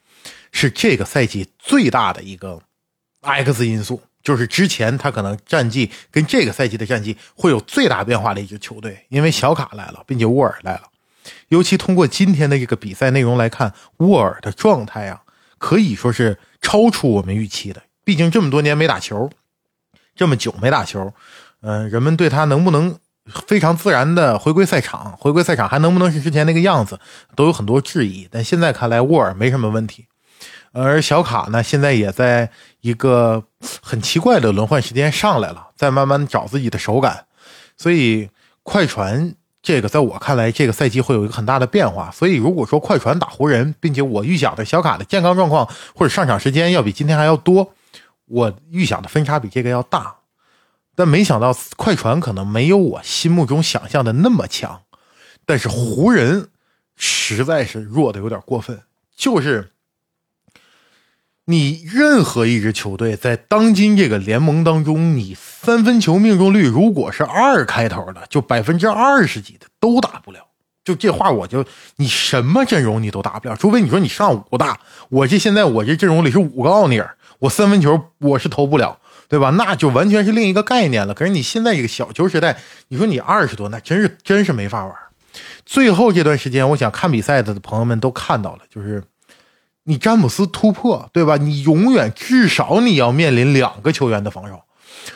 [0.50, 2.62] 是这个赛季最大的一个
[3.20, 10.84] X 因素，就是之前他可能战绩跟这个赛季的战绩会有最大变化的一支球队，因为小卡来了，并且沃尔来了。
[11.48, 15.22] 尤其通过今天的这个比赛内容来看，沃尔的状态啊，
[15.64, 16.38] 可以说是。
[16.64, 19.30] 超出我们预期的，毕竟这么多年没打球，
[20.16, 21.12] 这么久没打球，
[21.60, 22.98] 嗯，人们对他能不能
[23.46, 26.98] 非常自然的回归赛场，回归赛场还能不能是之前那个样子，
[27.36, 28.26] 都有很多质疑。
[28.30, 30.06] 但现在看来，沃尔没什么问题，
[30.72, 32.50] 而小卡呢，现在也在
[32.80, 33.44] 一个
[33.82, 37.26] 很奇怪的轮换时间上来了，在慢慢找自己的手感，
[37.76, 38.30] 所以
[38.62, 39.34] 快船。
[39.64, 42.10] 这个在我看来，这个赛季会有一个很大的变化。
[42.10, 47.72] 所以，如果说快船打湖人，并且我预想的小卡的健康状况或者上场时间要比今天还要多，
[48.26, 50.16] 我预想的分差比这个要大。
[50.94, 54.82] 但没想到快船可能没有我心目中想象的那么强。
[55.46, 56.50] 但是湖人
[56.94, 58.82] 实在是弱的有点过分，
[59.16, 59.73] 就是。
[61.46, 70.38] 你任何一支球队在当今这个联盟当中，你三分球命中率如果是二开头的，就百分之二十几的都打不了。
[70.82, 71.62] 就这话，我就
[71.96, 74.80] 你什么阵容你都打不了，除非你说你上五大。
[75.10, 79.50] 我这现在我这阵容里是五个奥尼尔，我三分球我是投不了，对吧？
[79.50, 81.12] 那就完全是另一个概念了。
[81.12, 82.56] 可是你现在这个小球时代，
[82.88, 84.94] 你说你二十多，那真是真是没法玩。
[85.66, 89.04] 最后这段时间，我想看比赛的朋友们都看到了，就是。
[89.84, 91.36] 你詹姆斯突破，对吧？
[91.36, 94.62] 你永远至少你要面临两个球员的防守。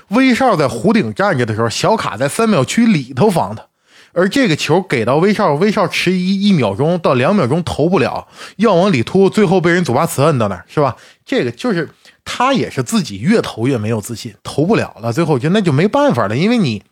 [0.08, 3.64] 威少在弧顶站着的时候，小卡在三秒区里头防他，
[4.12, 10.96] 而这个球给到威少，威少迟疑一秒钟到两秒钟投不了，要往里突，最后被人祖巴茨摁到那儿，是吧？
[11.24, 11.88] 这个就是
[12.24, 16.82] 他也是自己越投越没有自信，投不了了，最后就那就没办法了，因为你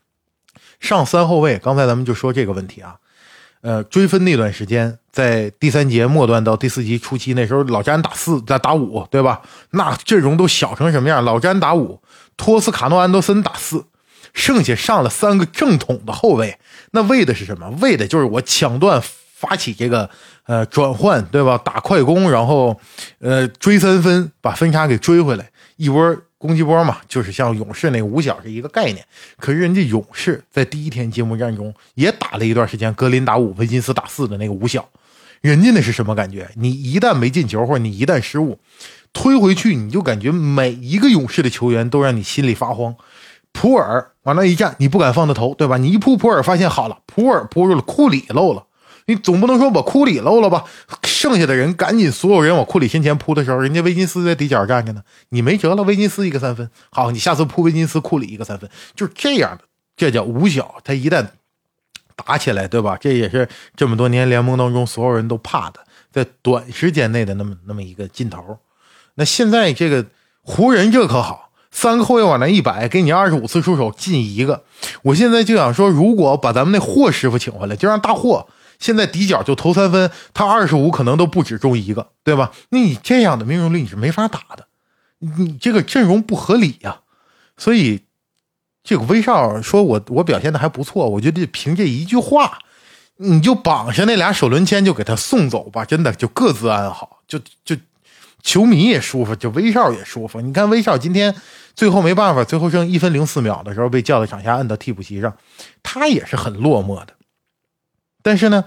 [0.80, 2.96] 上三后卫，刚才咱们就说这个问题啊。
[3.66, 9.42] 呃，追分那段时间，在第三节末段到第四集初期，那时候老詹打四，在打五，对吧？
[9.72, 11.24] 那阵容都小成什么样？
[11.24, 12.00] 老詹打五，
[12.36, 13.84] 托斯卡诺安德森打四，
[14.32, 16.56] 剩下上了三个正统的后卫，
[16.92, 17.68] 那为的是什么？
[17.80, 19.02] 为的就是我抢断，
[19.34, 20.08] 发起这个
[20.46, 21.58] 呃转换，对吧？
[21.58, 22.78] 打快攻，然后
[23.18, 26.16] 呃追三分，把分差给追回来，一波。
[26.38, 29.04] 攻击波嘛，就是像勇士那五小是一个概念。
[29.38, 34.88] 可是人家勇士在第一天揭幕战中也打了一段时间，格林打五，维金斯打四的那个五小，
[35.40, 36.48] 人家那是什么感觉？
[36.56, 38.58] 你一旦没进球，或者你一旦失误，
[39.12, 42.94] 推回去，你就感觉每一个勇士的球员都让你心里发慌。
[43.52, 45.78] 普尔往那一站，你不敢放他头，对吧？
[45.78, 48.65] 你一扑普尔，发现好了，普尔扑住了，库里漏了。
[49.06, 50.64] 你总不能说把库里漏了吧？
[51.04, 55.82] 剩下的人赶紧，所有人往库里身前扑的时候，人家维金斯在底角站着呢，你没辙了。
[55.84, 59.64] 维金斯一个三分，好，你下次扑维金斯，库里一个三分，就是这样的，
[59.96, 60.74] 这叫五小。
[60.82, 61.24] 他一旦
[62.16, 62.96] 打起来，对吧？
[63.00, 65.80] 这也是这么多年联盟当中所有人都怕的，
[66.12, 68.58] 在短时间内的那么那么一个劲头。
[69.14, 70.04] 那现在这个
[70.42, 74.64] 湖人这可好，三个后卫往那一摆，给你二十五次出手进一个。
[75.02, 78.48] 我现在就想说，如果把咱们那霍师傅请回来，就让大霍。
[78.78, 82.52] 现在底角就投三分，他二十五可能都不止中一个，对吧？
[82.70, 84.66] 那你这样的命中率你是没法打的，
[85.18, 87.00] 你这个阵容不合理呀。
[87.56, 88.02] 所以
[88.84, 92.58] 这个威少说我我表现的还不错，我觉得凭这一句话，
[93.16, 97.74] 你就绑上那俩首轮签就给他送走吧，真的就各自安好，就就
[98.42, 100.40] 球迷也舒服，就威少也舒服。
[100.40, 101.34] 你看威少今天
[101.74, 105.34] 最后没办法，最后剩一分零四秒的时候被叫到场下，摁到替补席上，
[105.82, 107.15] 他也是很落寞的。
[108.26, 108.64] 但是呢，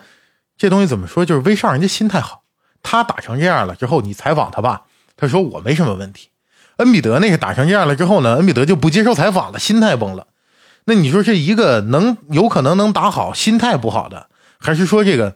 [0.58, 1.26] 这东西怎么说？
[1.26, 2.43] 就是威少人家心态好，
[2.82, 4.84] 他打成这样了之后，你采访他吧，
[5.17, 6.30] 他说我没什么问题。
[6.78, 10.28] 恩比德那个打成这样了之后呢，恩比德就不接受采访了，心态崩了。
[10.86, 15.36] 那你说这一个能有可能能打好，心态不好的，还是说这个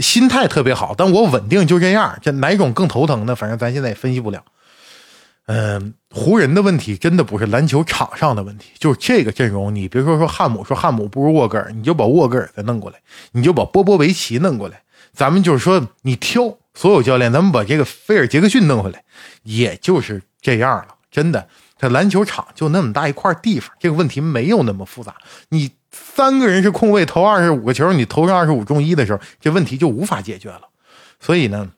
[0.00, 3.34] 心态特别好，但我稳定就这样，这哪种更头疼呢？
[3.34, 4.44] 反正咱现在也分析不了。
[5.46, 9.74] 嗯，湖人的问题真的不是篮球场上的问题，就是这个阵容。
[9.74, 12.98] 你别说说汉姆，说汉姆不如沃格尔，你就把沃格尔再弄过来，
[13.32, 19.04] 你就把波波维奇弄过来，咱们就是说你挑所有教练，咱们把这个菲尔杰克逊弄回来，
[19.42, 20.94] 也就是这样了。
[21.10, 21.46] 真的，
[21.76, 25.14] 这篮球场就那么大一块地方，这个问题没有那么复杂。
[25.50, 30.62] 你三个人是空位投二十五个球，你投上二十五中一的时候，这问题就无法解决了。
[31.20, 31.72] 所以呢，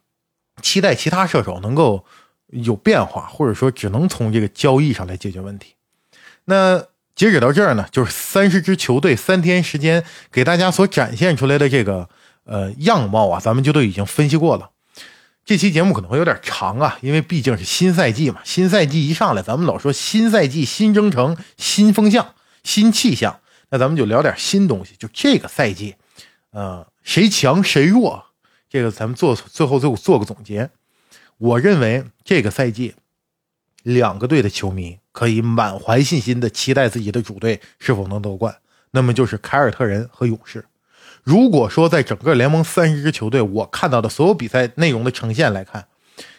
[0.63, 2.05] 期待其他射手能够。
[2.49, 5.75] 有变化，或者说只能从这个交易上来解决问题。
[6.45, 6.79] 那
[7.15, 12.09] 截止到这儿呢，就是三十支球队三天时间给大家所展现出来的这个
[12.45, 14.71] 呃样貌啊，咱们就都已经分析过了。
[15.45, 18.41] 这期节目可能会有点长啊，因为毕竟是新赛季嘛。
[18.45, 22.35] 新赛季一上来，咱们老说新赛季新征程、新风向、
[22.65, 23.41] 新气象，
[23.71, 24.95] 那咱们就聊点新东西。
[24.99, 25.95] 就这个赛季，
[26.51, 28.27] 呃，谁强谁弱，
[28.69, 30.69] 这个咱们做最后最后做个总结。
[31.39, 32.95] 我认为这个赛季，
[33.83, 38.57] 两个队的球迷可以满怀信心的期待自己的主队是否能夺冠，
[38.93, 40.65] 那么就是凯尔特人和勇士。
[41.23, 45.87] 如果说在整个联盟三十支球队，我看到的所有比赛内容的呈现来看，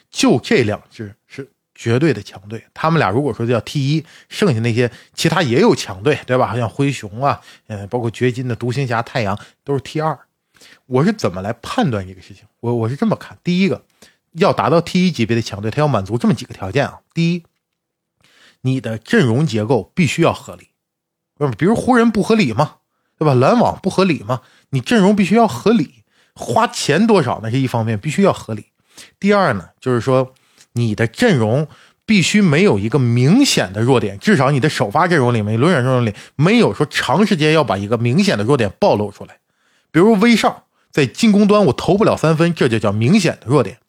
[0.09, 2.63] 就这两支是绝对的强队。
[2.73, 6.55] 他们俩如果说叫 T 一，剩下那些其他也有强队，对吧？
[6.55, 10.17] 像灰熊啊，嗯，包括掘金的独行侠、太阳都是 T 二。
[10.87, 12.45] 我是怎么来判断这个事情？
[12.61, 13.83] 我我是这么看：第一个。
[14.37, 16.99] 要达到 T 一级别的强队，他要满足这么几个条件啊。
[17.13, 17.43] 第一，
[18.61, 20.69] 你的阵容结构必须要合理，
[21.57, 22.75] 比如湖人不合理嘛？
[23.17, 23.33] 对吧？
[23.33, 24.41] 篮网不合理嘛？
[24.69, 26.03] 你阵容必须要合理，
[26.35, 28.67] 花钱多少那是一方面，必须要合理。
[29.19, 30.33] 第二呢，就是说
[30.73, 31.67] 你的阵容
[32.05, 39.39] 必须没有一个明显的弱点，至少你的首发阵容里面、轮转阵容里没有说长时间要把一个明显的弱点暴露出来。
[39.89, 43.79] 比如威少在进攻端我投不了三分，这就叫明显的弱点。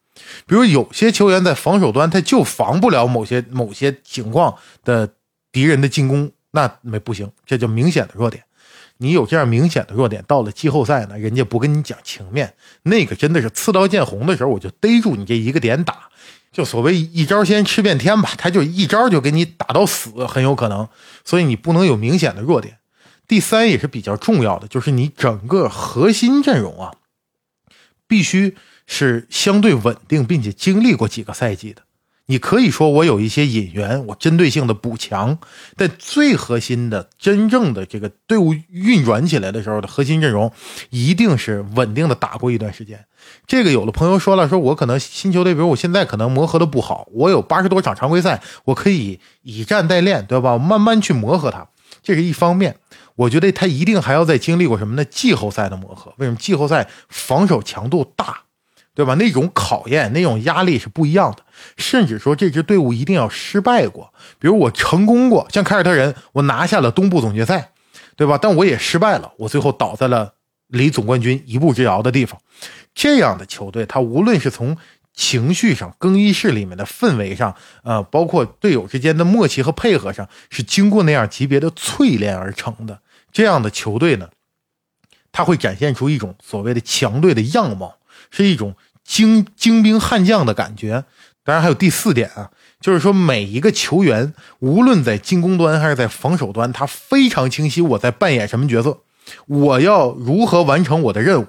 [0.47, 5.11] 比如有些球员在防守端他就防不了某些某些情况的
[5.51, 8.45] 敌人的进攻，那没不行，这叫明显的弱点。
[9.01, 16.09] 你有这样明显的弱点，到了季后赛呢，人家不跟你讲情面，那个真的是刺刀见红的时候，我就逮住你这一个点打，
[16.51, 20.89] 就所谓一招先吃遍天吧，他就一招就给你打到死，很有可能。
[21.25, 22.79] 所以你不能有明显的弱点。
[23.29, 26.95] 第三也是比较重要的，就是你整个核心阵容啊，
[28.09, 28.57] 必须。
[28.89, 31.83] 是相对稳定，并且经历过几个赛季的。
[32.31, 35.39] 你可以说我有一些引援，我针对性的补强，
[35.77, 40.53] 但最核心的、真正的这个队伍运转起来的时候的核心阵容，
[40.91, 43.07] 一定是稳定的打过一段时间。
[43.47, 50.59] 这个有的朋友说了，说我可能新球队，比如我现在可能磨合的不好，我有八十多场常规赛，我可以以战代练，对吧？
[50.59, 51.69] 慢慢去磨合它，
[52.03, 52.77] 这是一方面。
[53.17, 55.05] 我觉得他一定还要再经历过什么呢？
[55.07, 56.13] 季后赛的磨合。
[56.19, 58.43] 为什么季后赛防守强度大？
[58.99, 59.15] 对吧？
[59.15, 61.45] 那种考验、那种压力是不一样的。
[61.77, 64.13] 甚至说，这支队伍一定要失败过。
[64.41, 67.71] 比如我成功过，像凯尔特人，我拿下了东部总决赛，
[68.17, 68.37] 对吧？
[68.43, 70.35] 但我也失败了，我最后倒在了
[70.67, 72.41] 离总冠军一步之遥的地方。
[72.93, 74.77] 这样的球队，他无论是从
[75.15, 83.01] 情绪上、更衣室里面的氛围上，呃，包括队友之间的默契和配合上，是经过那样级别的淬炼而成的。
[83.31, 84.31] 这样的球队呢，
[85.31, 87.99] 他会展现出一种所谓的强队的样貌，
[88.33, 88.75] 是一种。
[89.09, 91.03] 精精兵悍将的感觉，
[91.43, 98.99] 当然还有第四点啊，就是说每一个球员，无论在进攻端还是在防守端，他非常清晰我在扮演什么角色，
[99.47, 101.47] 我要如何完成我的任务，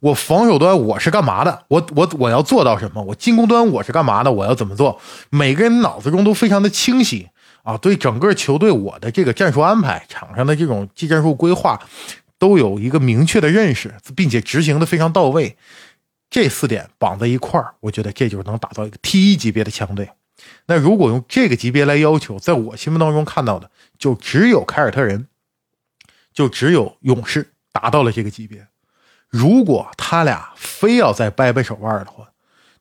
[0.00, 5.00] 我防守端我是干嘛的，我我我要做到什么，我进攻端我是干嘛的，我要怎么做，
[5.30, 7.28] 每个人脑子中都非常的清晰
[7.62, 11.80] 啊，对整个球队我的这个战术安排，场上的这种技战术规划，
[12.36, 15.56] 都有一个明确的认识，并且执行的非常到位。
[16.28, 20.10] 这四点绑在一块儿，我觉得这就是能打造一个 T 一级别的强队。
[20.66, 25.28] 那如果用这个级别来要求，在我心目当中看到的，就只有凯尔特人，
[26.32, 28.66] 就只有勇士达到了这个级别。
[29.28, 32.28] 如果他俩非要再掰掰手腕的话，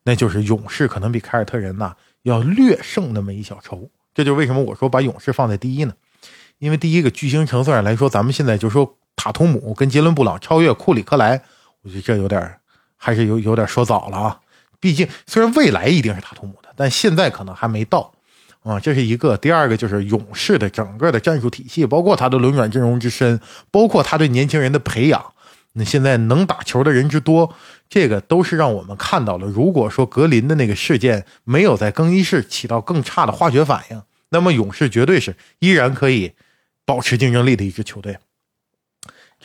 [0.04, 3.90] 那就是勇士可能比凯尔特人呐要略胜那么一小筹。
[4.14, 5.94] 这就是为什么我说把勇士放在第一呢？
[6.58, 11.42] 因为第一个巨星成色上来说，咱们现在就说塔图姆跟杰伦布朗超越库里克莱，
[11.84, 12.60] 我觉得这有点。
[12.98, 14.40] 还是有有点说早了啊，
[14.80, 18.12] 毕竟虽然未来一定是塔图姆的，但现在可能还没到
[18.64, 18.80] 啊。
[18.80, 23.40] 这是一个，第二个就是勇士的整个的战术体系，包括他的轮转阵容之深，
[23.72, 25.34] 包括他对年轻人的培养，
[25.74, 27.54] 那现在能打球的人之多，
[27.90, 29.46] 这个都是让我们看到了。
[29.46, 36.34] 如果说格林的那个事件没有在更衣室起到更差的化学反应，那么勇士绝对是依然可以
[36.86, 38.18] 保持竞争力的一支球队。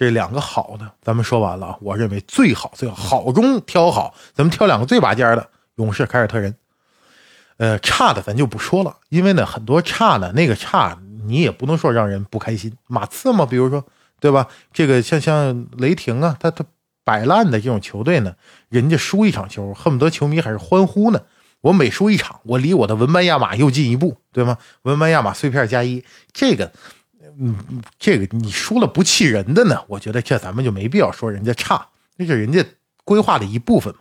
[0.00, 1.76] 这两个好的，咱们说完了。
[1.82, 6.56] 我认为最好最好好中挑好，咱们挑两个最拔尖的勇士凯尔特人。
[7.58, 10.96] 呃，差的咱就不说了，因为呢，很多差的那个差，
[11.26, 12.72] 你也不能说让人不开心。
[12.86, 13.84] 马刺嘛，比如说，
[14.20, 14.48] 对吧？
[14.72, 16.64] 这个像像雷霆啊，他他
[17.04, 18.34] 摆烂的这种球队呢，
[18.70, 21.20] 人家输一场球，恨不得球迷还是欢呼呢。
[21.60, 24.56] 我每输一场，我离我的文班亚马又进一步，对吗？
[24.80, 26.72] 文班亚马碎片加一，这个。
[27.42, 29.82] 嗯，这个你输了不气人的呢？
[29.88, 32.62] 我觉得这咱们就没必要说人家差，那是人家
[33.04, 34.00] 规划的一部分嘛。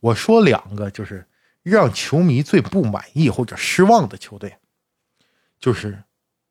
[0.00, 1.26] 我说两个就是
[1.62, 4.56] 让球迷最不满意或者失望的球队，
[5.60, 6.02] 就是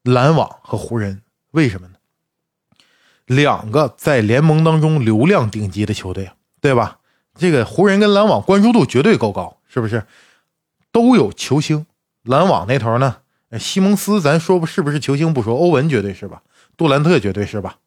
[0.04, 1.22] 篮网和湖人。
[1.52, 1.96] 为什么呢？
[3.26, 7.00] 两个在联盟当中流量顶级的球队，对吧？
[7.36, 10.06] 这个湖人跟篮网关注度绝对够高，是不是？
[10.92, 11.86] 都有球星。
[12.24, 13.18] 篮网那头呢？
[13.60, 16.42] 西蒙斯，咱说不是不是球星不说，欧文绝对是吧？
[16.76, 17.78] 杜兰特绝对是吧？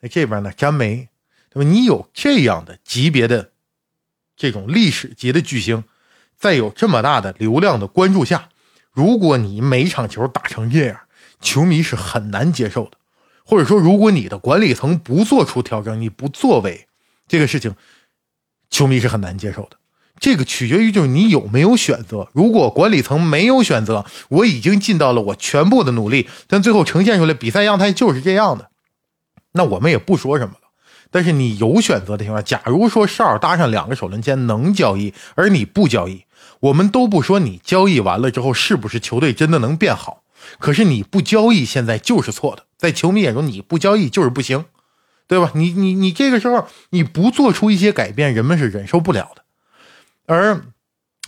[0.00, 0.52] 那这边呢？
[0.56, 1.08] 詹梅，
[1.50, 1.68] 对吧？
[1.68, 3.50] 你有这样的级别的
[4.36, 5.84] 这种历史级的巨星，
[6.36, 8.48] 在有这么大的流量的关注下，
[8.92, 11.00] 如果你每场球打成这样，
[11.40, 12.92] 球迷是很难接受的。
[13.44, 16.86] 或者说，如果你的管理层不做出调整，你不作为
[17.26, 17.74] 这个事情，
[18.68, 19.78] 球迷是很难接受的。
[20.18, 22.28] 这个取决于就是你有没有选择。
[22.32, 28.70] 如果管理层没有选择，我已经尽到了我全部的努力，但最后呈现出来比赛样态就是这样的，
[29.52, 30.68] 那我们也不说什么了。
[31.10, 36.24] 但是你有选择的情况下，假如说哨搭上两个首轮签能交易，而你不交易，
[36.60, 40.22] 我们都不说你交易完了之后是不是球队真的能变好。
[40.58, 42.64] 可是你不交易，现在就是错的。
[42.76, 44.66] 在球迷眼中，你不交易就是不行，
[45.26, 45.50] 对吧？
[45.54, 49.42] 你你你这个时候你不做出一些改变，人们是忍受不了的。
[50.28, 50.60] 而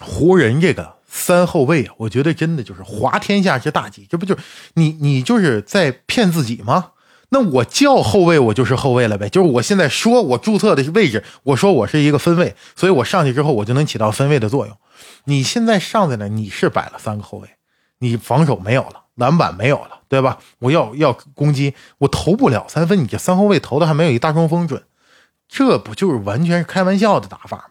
[0.01, 4.43] 湖人这个三后卫啊，我觉得真的就是滑天下之大稽，这不就是
[4.75, 6.93] 你你就是在骗自己吗？
[7.31, 9.29] 那我叫后卫，我就是后卫了呗。
[9.29, 14.77] 就是我现在说我注册的位置，我说我是一个分位，所以我上去之后我就能起到分位的作用。
[15.25, 17.49] 你现在上在那，你是摆了三个后卫，
[18.01, 20.39] 你防守没有了，篮板没有了，对吧？
[20.59, 24.83] 我要要攻击，我投不了三分，你这三后卫投的还没有一大中锋准，
[25.49, 27.65] 这不就是完全是开玩笑的打法吗？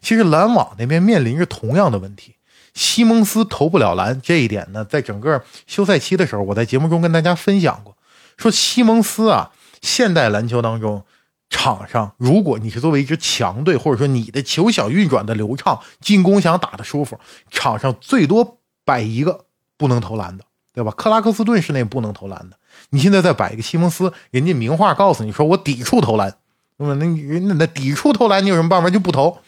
[0.00, 2.34] 其实篮网那边面临着同样的问题，
[2.74, 7.96] 西蒙斯投不了篮这一点呢，在整个休赛期的时候，我在节目中跟大家分享过，
[8.36, 9.50] 说西蒙斯啊，
[9.82, 11.04] 现代篮球当中，
[11.50, 17.18] 场上如果你是作为一支强队，或者说你的球想运转的流畅，进攻想打的舒服，
[17.50, 19.44] 场上最多摆一个
[19.76, 20.92] 不能投篮的，对吧？
[20.96, 22.56] 克拉克斯顿是那不能投篮的，
[22.90, 26.34] 你现在再摆一个西蒙斯，人家明话告诉你说我抵触投篮，
[26.76, 29.38] 那么那那那抵触投篮，你有什么办法就不投？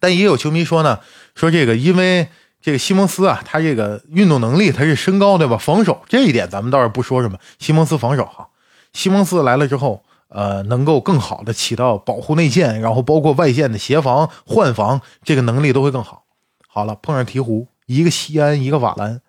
[0.00, 1.00] 但也有球迷说呢，
[1.34, 2.28] 说这个因为
[2.60, 5.56] 这个西蒙斯啊，他这个运动能力他是身高对吧？
[5.56, 8.48] 防守这一点咱们倒是不说什么，西蒙斯防守哈，
[8.92, 16.24] 西蒙斯来了之后，呃，能够更好的起到保护内线，然后包括外线的协防换防，这个能力都会更好。
[16.66, 19.20] 好了，碰上鹈鹕，一个西安，一个瓦兰，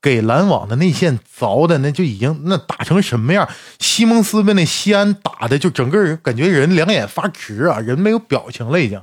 [0.00, 3.48] 给篮网的内线凿的那就已经那打成什么样？
[3.80, 9.02] 西蒙斯被那西安打的就整个人感觉人两眼发直啊，人没有表情了已经。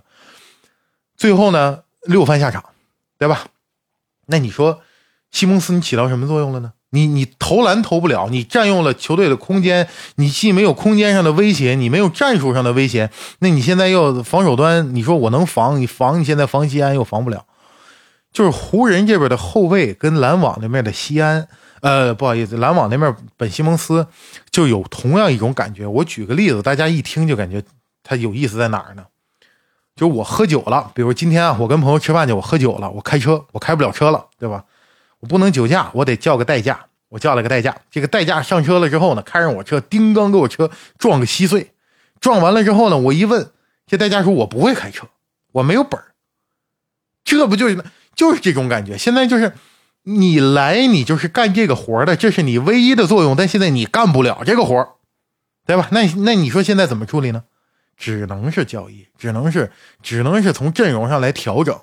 [1.19, 2.63] 最后呢，六番下场，
[3.17, 3.47] 对吧？
[4.27, 4.79] 那你说，
[5.31, 6.71] 西蒙斯你起到什么作用了呢？
[6.91, 15.77] 你你投篮投不了，你占用了球队的空间，你既没有空间上的威胁，你没有战术上的威胁，那你现在又防守端，你说我能防？
[15.81, 16.21] 你防？
[16.21, 17.45] 你现在防西安又防不了。
[18.31, 21.45] 就是湖人这边的后卫跟篮网那边的西安，
[21.81, 24.07] 呃，不好意思，篮网那边本西蒙斯
[24.49, 25.85] 就有同样一种感觉。
[25.85, 27.61] 我举个例子，大家一听就感觉
[28.03, 29.03] 他有意思在哪儿呢？
[29.99, 34.63] 就我喝酒了，比如今天啊，我跟朋友吃饭去，我喝酒了，我开车，我开不了车了，对吧？
[35.19, 36.85] 我不能酒驾，我得叫个代驾。
[37.09, 41.73] 我叫了个代驾，这个代驾上车了之后呢，开上我车，叮当给我车撞个稀碎。
[42.21, 43.51] 撞完了之后呢，我一问，
[43.85, 45.07] 这代驾说我不会开车，
[45.51, 46.13] 我没有本儿。
[47.25, 47.83] 这不就是
[48.15, 48.97] 就是这种感觉？
[48.97, 49.51] 现在就是
[50.03, 54.95] 你来，你就是干这个活的，这是你唯一的作用，但现在你干不了这个活
[55.65, 55.89] 对吧？
[55.91, 57.43] 那那你说现在怎么处理呢？
[57.99, 59.69] 只能是交易，只能是，
[60.01, 61.77] 只能是从阵容上来调整。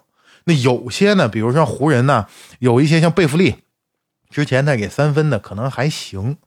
[0.44, 2.26] 那有些呢，比如说湖人呢，
[2.58, 3.56] 有一些像贝弗利，
[4.30, 6.38] 之前他给三分的可能还行，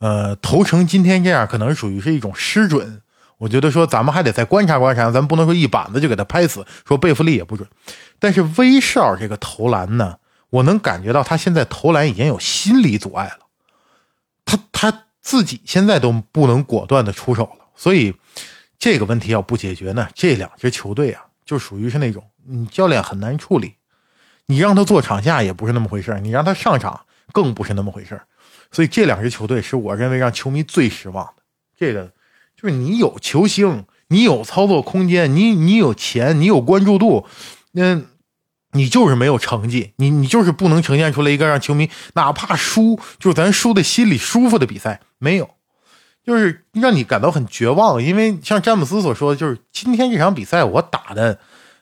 [0.00, 3.02] 呃，投成今天这样，可能属于是一种失准。
[3.38, 7.68] 我觉得说咱们还得再观察观察，咱不能说一板子就给他拍死，说贝弗利也不准。
[8.18, 10.16] 但是威少这个投篮呢，
[10.50, 13.46] 我能感觉到他现在投篮已经有心理阻碍了，
[14.44, 18.12] 他他自己现在都不能果断的出手了，所以。
[18.84, 23.76] 这个问题要不解决呢，这两支球队啊，就属于是那种，你教练很难处理，
[24.44, 28.20] 你让他做场下也不是那么回事你让他上场更不是那么回事
[28.70, 31.42] 所以这两支球队是我认为让球迷最失望的。
[31.74, 32.12] 这个
[32.60, 37.26] 就是你有球星，你有操作空间，你你有钱，你有关注度，
[37.72, 38.02] 那，
[38.72, 45.48] 你就是没有成绩，你你就是不能呈现出来一个让球迷哪怕输，就是咱输的心里舒服的比赛，没有。
[46.24, 51.38] 就是让你感到很绝望，因为像詹姆斯所说的，就是今天这场比赛我打的，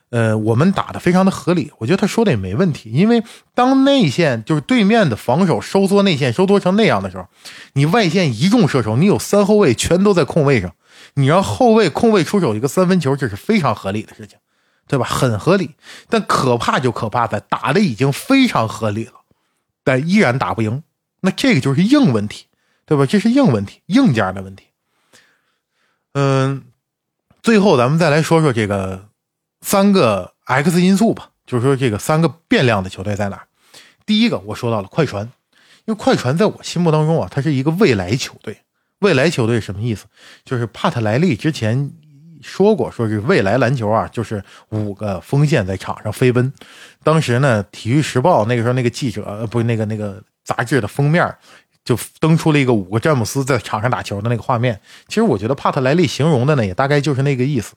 [0.09, 1.71] 呃，我们打的非常的合理。
[1.77, 3.23] 我觉得他说的也没问题，因为
[3.53, 7.25] 当内线就是对面的防守收缩内线收缩成那样的时候，
[7.73, 10.73] 你外线一众射手，你有三后卫全都在空位上，
[11.13, 14.37] 你让后卫空位出手一个三分球，这是非常合理的事情。
[14.85, 15.05] 对吧？
[15.05, 15.75] 很合理。
[16.09, 19.13] 但可怕就可怕在打的已经非常合理了，
[19.81, 20.83] 但依然打不赢。
[21.21, 22.47] 那这个就是硬问题，
[22.85, 23.05] 对吧？
[23.05, 24.65] 这是硬问题，硬件的问题。
[26.13, 26.63] 嗯，
[27.41, 29.07] 最后咱们再来说说这个
[29.61, 33.43] 三个 X 因素吧，就是说这个三个变量的球队在哪？
[34.05, 35.25] 第一个我说到了快船，
[35.85, 38.57] 因为快船在我心目当中啊，它是一个未来球队。
[38.99, 40.05] 未来球队什么意思？
[40.45, 41.91] 就是帕特莱利之前
[42.41, 46.53] 说过，说是未来篮球啊，就是五个锋线在场上飞奔。
[47.03, 51.35] 当时呢，《体育时报》那个时候那个记者，不是那个那个杂志的封面，
[51.83, 54.79] 就登出了一个五个詹姆斯在场上打球的那个画面。
[55.07, 57.73] 其实我觉得帕特莱利形容的呢，也大概就是那个意思。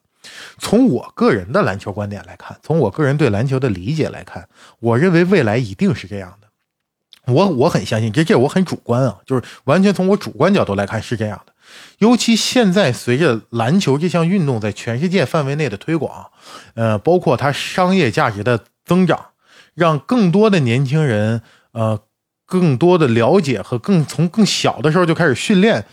[0.59, 4.49] 从我个人的篮球观点来看，从我个人对篮球的理解来看，
[4.81, 7.33] 我认为未来一定是这样的。
[7.33, 11.53] 我我很相信，这这我很主观啊，就是完全从我主观角度来看是这样的。
[11.99, 16.31] 尤其现在随着篮球这项运动在全世界范围内的推广，
[16.75, 19.27] 呃，包括它商业价值的增长，
[19.75, 21.43] 让更多的年轻人
[21.73, 22.01] 呃
[22.47, 25.85] 更多的了解和更从更小的时候就开始训练，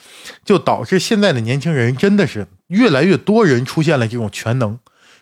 [0.46, 4.78] 就导致现在的年轻人真的是越来越多人出现了这种全能。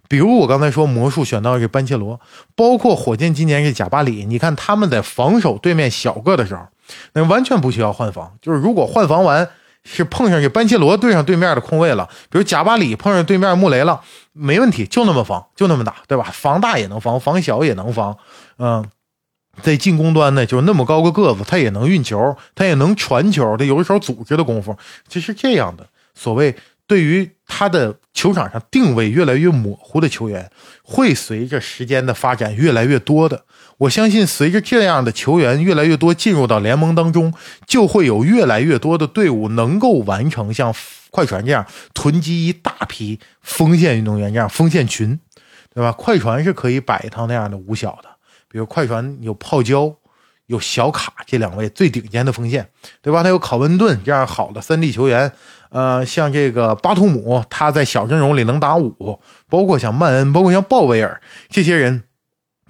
[0.10, 2.20] 比如我刚才说魔术选到这班切罗，
[2.54, 6.68] 包括火箭今年这贾巴里，你看他们在防守对面小个的时候，
[7.14, 8.34] 那完全不需要换防。
[8.42, 9.48] 就是如果换防完
[9.86, 14.02] 是碰上这班切罗对上对面的空位了，比如贾巴里碰上对面穆雷了，
[14.34, 16.30] 没问题，就那么防，就那么打，对吧？
[16.34, 18.18] 防大也能防，防小也能防。
[18.60, 18.86] 嗯，
[19.62, 24.78] 在进攻端呢，就是那么高个个子，他也能运球，他也能传球，他有一手组织的功夫
[25.08, 25.88] 就是这样的。
[26.16, 26.56] 所谓。
[26.88, 30.52] 对于他的球场上定位越来越模糊的球员，
[30.84, 33.46] 会随着时间的发展越来越多的。
[33.78, 37.34] 我相信，随着这样的球员越来越多进入到联盟当中，
[37.66, 40.76] 就会有越来越多的队伍能够完成像
[41.12, 45.18] 快船这样囤积一大批锋线运动员这样锋线群，
[45.74, 45.94] 对吧？
[45.94, 48.10] 快船是可以摆一套那样的五小的，
[48.52, 49.96] 比如快船有泡椒。
[50.48, 52.68] 有小卡这两位最顶尖的锋线，
[53.02, 53.24] 对吧？
[53.24, 55.32] 他有考文顿这样好的三 D 球员，
[55.70, 62.04] 呃，像这个巴图姆，他在小阵容里能打五，包括像曼恩，包括像鲍威尔这些人，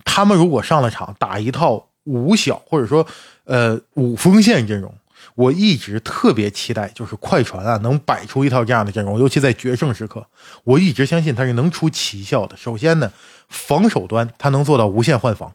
[0.06, 3.08] 他们如果上了场打一套五小或者说
[3.46, 4.94] 呃五锋线阵容，
[5.34, 10.24] 我一直特别期待，就是快船啊能摆出一套这样的阵容，尤其在决胜时刻，
[10.66, 12.56] 我一直相信他是能出奇效的。
[12.56, 13.12] 首先呢，
[13.50, 15.52] 防守端他能做到无限换防。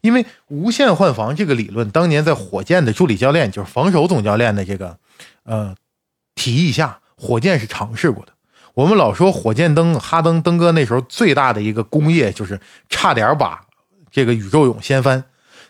[0.00, 4.98] 因为无限换防这个理论，当年在火箭的助理教练，就是防守总教练的这个，
[5.44, 5.74] 呃，
[6.34, 8.32] 提议下，火箭是尝试过的。
[8.74, 13.62] 我们老说火箭登哈登登哥那时候最大的一个功业，就是差点把
[14.10, 15.24] 这个宇宙勇掀翻。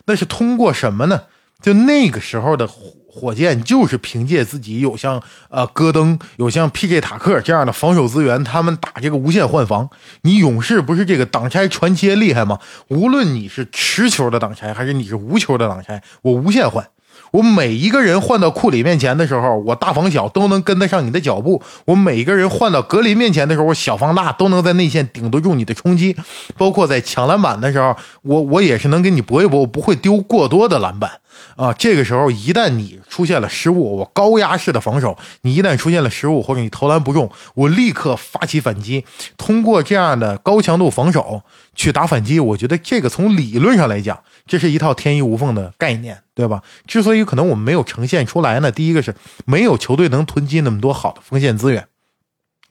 [0.05, 1.23] 那是通过什么呢？
[1.61, 2.69] 就那个时候的。
[3.11, 7.01] 火箭就是凭借自己有像呃戈登、有像 P.J.
[7.01, 9.89] 塔克这样的防守资源，他们打这个无限换防。
[10.21, 12.59] 你勇士不是这个挡拆传切厉害吗？
[12.89, 16.87] 无论你是持球的挡拆，还是你是无球的挡拆，我无限换。
[17.31, 26.15] 我每一个人换到库里面前的时候，我大防小都能跟得上你的脚步；我每一个人换到格林面前的时候，我小防大都能在内线顶得住你的冲击。
[26.57, 31.11] 包括在抢篮板的时候，我我也是能跟你搏一搏，我不会丢过多的篮板
[31.55, 31.73] 啊。
[31.73, 39.05] 这个时候一旦你出现了失误，我高压式的防守，你一旦出现了失误或者你投篮不中，我立刻发起反击，
[39.37, 41.41] 通过这样的高强度防守
[41.75, 42.39] 去打反击。
[42.39, 44.19] 我觉得这个从理论上来讲。
[44.47, 46.63] 这是一套天衣无缝的概念，对吧？
[46.87, 49.13] 之所以可能我们没有呈现出来呢，第一个是
[49.45, 51.85] 没有球队能囤积那么多好的锋线资源，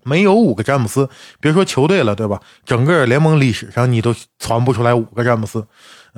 [0.02, 1.08] 没有五个詹姆斯，
[1.40, 2.40] 别说球队了，对吧？
[2.64, 5.64] 整个联盟历史上你都传不出来五个詹姆斯，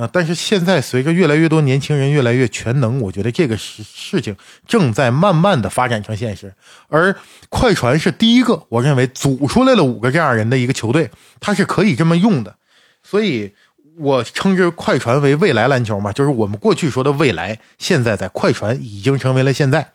[0.00, 4.34] 呃，但是现在随着越来越多年轻人越来越全能，我觉得这个事事情
[4.66, 6.54] 正在慢慢的发展成现实。
[6.88, 7.14] 而
[7.50, 12.56] 快船是第一个，我认为组出来了五个这样人的一个球队，他是可以这么用的，
[13.02, 13.52] 所以。
[13.98, 19.90] 我称之快船为未来篮球嘛，就是我们过去说的未来，现在在快船已经成为了现在。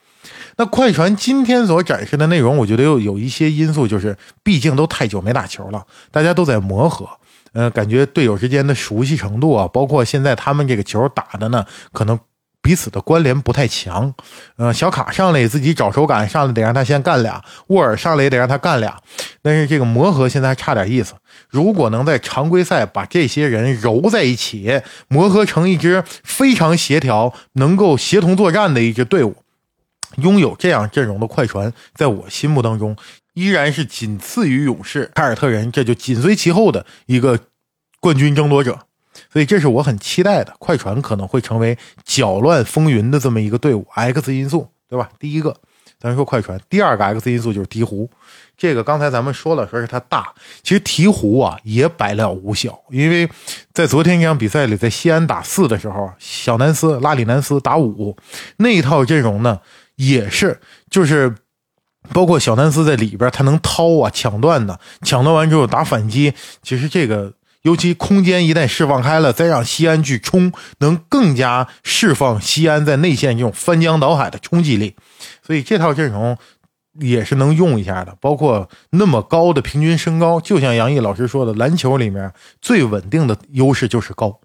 [0.58, 7.10] 那快船今天所展示的内容，我觉得又有一些因素，就是毕竟都太久没打球了，大家都在磨合，
[7.56, 12.20] 呃，感觉队友之间的熟悉程度啊，包括现在他们这个球打的呢，可能。
[12.62, 14.12] 彼此的关联不太强，
[14.58, 19.00] 呃，小卡上来自己找手感，上来得让他先干俩；沃尔上来也得让他干俩。
[19.44, 21.14] 但是这个磨合现在还差点意思。
[21.48, 29.36] 如果能在常规赛把这些人揉在一起，磨合成一支非常协调、能够协同作战的一支队伍，
[30.16, 32.98] 拥有这样阵容的快船，在我心目当中
[33.36, 37.40] 依然是仅次于勇士、凯尔特人，这就紧随其后的一个
[38.00, 38.80] 冠军争夺者。
[39.32, 43.86] 所以这是我很期待的，快船可能会成为搅乱风云的这么一个队伍。
[43.94, 45.10] X 因素，对吧？
[45.20, 45.56] 第一个，
[46.00, 48.10] 咱说快船；第二个 X 因素就是鹈鹕。
[48.58, 50.34] 这个刚才咱们说了，说是它大，
[50.64, 53.30] 其实鹈鹕啊也百了无小，因为
[53.74, 58.16] 在昨天这场比赛里，在西安打四的时候，小南斯拉里南斯打五
[58.58, 59.60] 那一套阵容呢，
[59.96, 60.60] 也是
[60.90, 61.36] 就是
[62.14, 67.34] 包括小南斯在里边，他能掏啊抢断的，抢断完之后打反击，其实这个。
[67.66, 74.96] 尤其空间一旦释放开了，再让西安去冲，能更加释放西安在内线这种翻江倒海的冲击力。
[75.42, 76.38] 所以这套阵容
[77.00, 78.16] 也是能用一下的。
[78.22, 82.32] 包括那么高的平均身高，就像杨毅老师说的，篮球里面
[82.62, 84.40] 最稳定的优势就是高。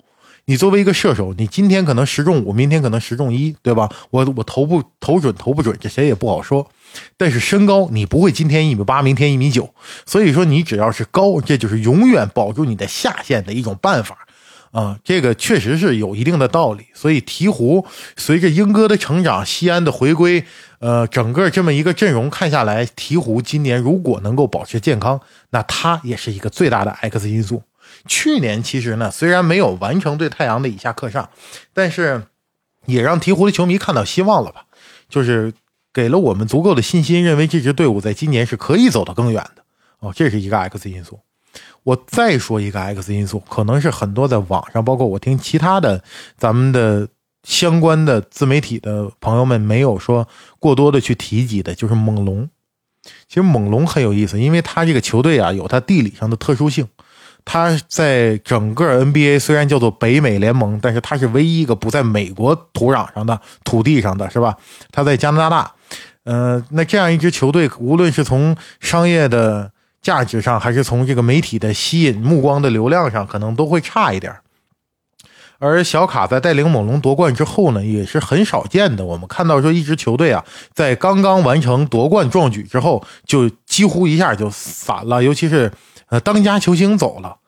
[0.46, 3.88] 你作为一个射手，你今天可能十中五，明天可能十中一，对吧？
[4.10, 6.68] 我我投不投准投不准，这谁也不好说。
[7.16, 9.72] 但是身高你不会今天一米八，明天一米九，
[10.06, 14.26] 所以说你只要是高，这就是永远保住你的下限的一种办法
[14.72, 14.98] 啊！
[15.04, 16.86] 这个确实是有一定的道理。
[16.94, 17.84] 所以鹈鹕
[18.16, 20.44] 随着英哥的成长，西安的回归，
[20.80, 25.20] 呃，整个这么一个阵容看下来，鹈鹕今年如果能够保持健康，
[25.50, 27.62] 那他也是一个最大的 X 因素。
[28.06, 31.30] 去年其实呢，虽然没有完成对太阳的以下克上，
[31.72, 32.22] 但是
[32.86, 34.64] 也让鹈鹕的球迷看到希望了吧？
[35.08, 35.52] 就是。
[35.92, 39.64] 给了我们足够的信心，认为这支队伍在今年是可以走得更远的
[39.98, 41.18] 哦，这是一个 X 因素。
[41.82, 46.04] 我再说一个 X 因素，可能是很多在网上，包括我听其他的
[46.38, 47.08] 咱们的
[47.42, 50.28] 相关的自媒体的朋友们没有说
[50.60, 52.48] 过多的去提及的，就是猛龙。
[53.26, 56.86] 其实猛龙很有意思，因为他这个球队啊有它地理上的特殊性，
[57.44, 64.56] 他在整个 NBA 虽然叫做北美联盟，但是他是唯一一个不在美国土壤上的土地上的是吧？
[64.92, 65.72] 他在加拿大。
[66.24, 69.72] 呃，那这样一支球队，无论是从商业的
[70.02, 74.36] 价值上，还是从这个媒体的吸引目光的流量上，可能都会差一点。
[75.58, 79.04] 而小卡在带领猛龙夺冠之后呢，也是很少见的。
[79.04, 85.70] 我们看到说，一支球队啊，在刚刚完成夺冠壮举之后，就几乎一下就散了，尤其是
[86.10, 87.38] 呃当家球星走了。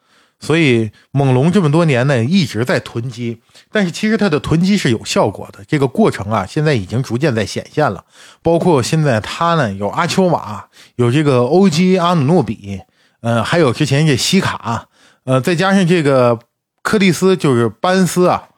[0.41, 3.41] 所以猛龙这么多年呢，一直在囤积，
[3.71, 5.65] 但是其实它的囤积是有效果的。
[5.69, 8.05] 这个过程啊，现在已经逐渐在显现了。
[8.43, 12.81] 包括现在他呢，有阿丘瓦，有这个欧基阿努诺比，
[13.21, 14.89] 呃，还有之前这西卡，
[15.23, 16.37] 呃，再加上这个
[16.83, 18.49] 柯蒂斯，就是巴恩斯啊。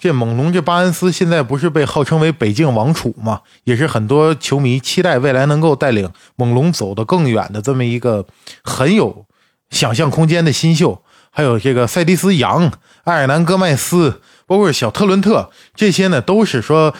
[0.00, 3.42] 这猛龙这巴恩斯现在不是被号称为北境王储吗？
[3.62, 8.26] 也是很多球迷期待未来能够带领猛龙走得更远的这么一个
[8.64, 9.24] 很有
[9.70, 11.02] 想象空间的新秀。
[11.30, 12.72] 还有这个塞迪斯·杨、
[13.04, 16.92] 埃尔南·戈麦斯，包括小特伦特，这些呢都是说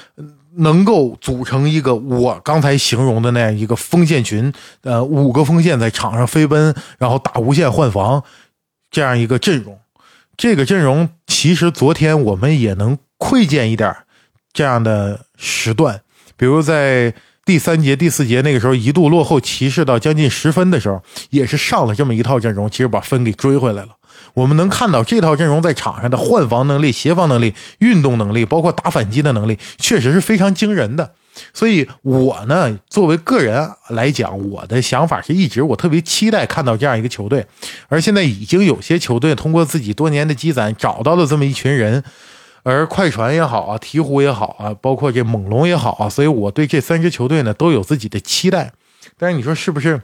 [0.59, 4.53] 能够组成一个我刚才形容的那样一个锋线群，
[4.83, 8.23] 呃，五个锋线在场上飞奔，然后打无限换防
[8.91, 9.77] 这样一个阵容。
[10.37, 13.97] 这个阵容其实昨天我们也能窥见一点
[14.53, 16.03] 这样的时段，
[16.37, 17.14] 比如在。
[17.49, 23.89] 第三节、第四节那个时候一度落后骑士到将近十分的时候，也是上了这么一套阵容，其实把分给追回来了。
[24.35, 31.15] 我们能看到这套阵容在场上的换防能力、协防能力、运动能力，包括打反击的能力，确实是非常惊人的。
[31.55, 37.47] 所以，我呢作为个人来讲，我的想法是一直我特别期待看到这样一个球队，
[37.89, 42.05] 而现在已经有些球队通过自己多年的积攒，找到了这么一群人。
[42.63, 48.73] 而快船也好啊，鹈鹕也好啊，包括这猛龙也好啊，所以我对这三支球队呢都有自己的期待。
[49.17, 50.03] 但是你说是不是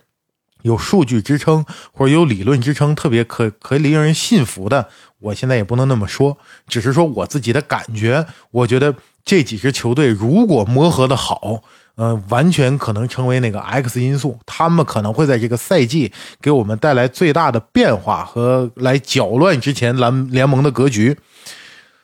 [0.62, 4.88] 有数据支撑或者有理论支撑，特别可可以令人信服的？
[5.20, 8.26] 我现在也不能那么说，只是说我自己的感觉。
[8.50, 8.94] 我觉得
[9.24, 11.62] 这几支球队如果磨合的好，
[11.96, 21.16] 呃，完全可能成为那个 X 因素，他们可能会在这个赛季给我们带来最大的变化和来搅乱之前蓝联盟的格局。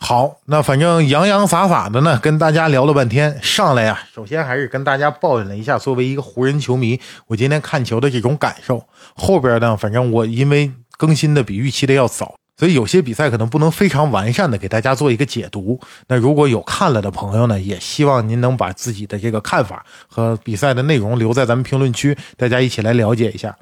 [0.03, 3.39] 好，那反正洋洋洒洒的呢，跟大家聊了半天。
[3.43, 8.83] 上来呀，首先还是跟大家抱怨了一下，作为一个湖人球迷，我今天看球的这种感受。
[9.15, 15.79] 后边呢，反正我因为更新的比预期的要早，所以有些比赛可能不能非常完善的给大家做一个解读。
[16.09, 23.55] 那如果有看了的朋友呢，也希望您能把自己的这个看法和比赛的内容留在咱们评论区，大家一起来了解一下。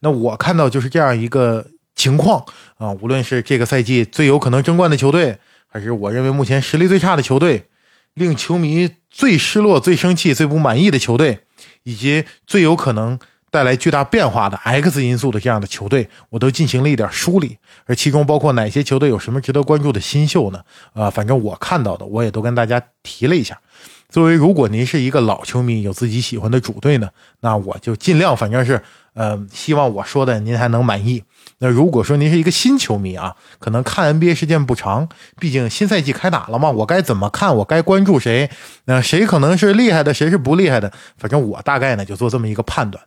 [0.00, 1.66] 那我看到就是这样一个
[1.96, 2.44] 情况
[2.76, 5.38] 啊，无论是这个赛季最有可能争冠的球队。
[5.66, 7.66] 还是我认为目前实力最差的球队，
[8.14, 11.40] 令球迷最失落、最生气、最不满意的球队，
[11.82, 13.18] 以及最有可能
[13.50, 17.58] 带来巨大变化的 X 因素的这样的球队，我都进行了一点梳理。
[17.84, 20.62] 而其中包括哪些球队有什么值得关注的新秀呢？
[20.94, 23.60] 啊，反正我看到的，我也都跟大家提了一下。
[24.08, 28.82] 作为如果您是一个老球迷，有自己喜欢的主队呢，那我就尽量，反正是。
[29.16, 31.24] 呃，希望我说的您还能满意。
[31.60, 35.08] 那如果说您是一个新球迷啊，可能看 NBA 时间不长，
[35.40, 37.56] 毕竟新赛季开打了嘛，我该怎么看？
[37.56, 38.50] 我该关注谁？
[38.84, 40.92] 那谁可能是厉害的，谁是不厉害的？
[41.16, 43.02] 反正我大概呢就做这么一个判断。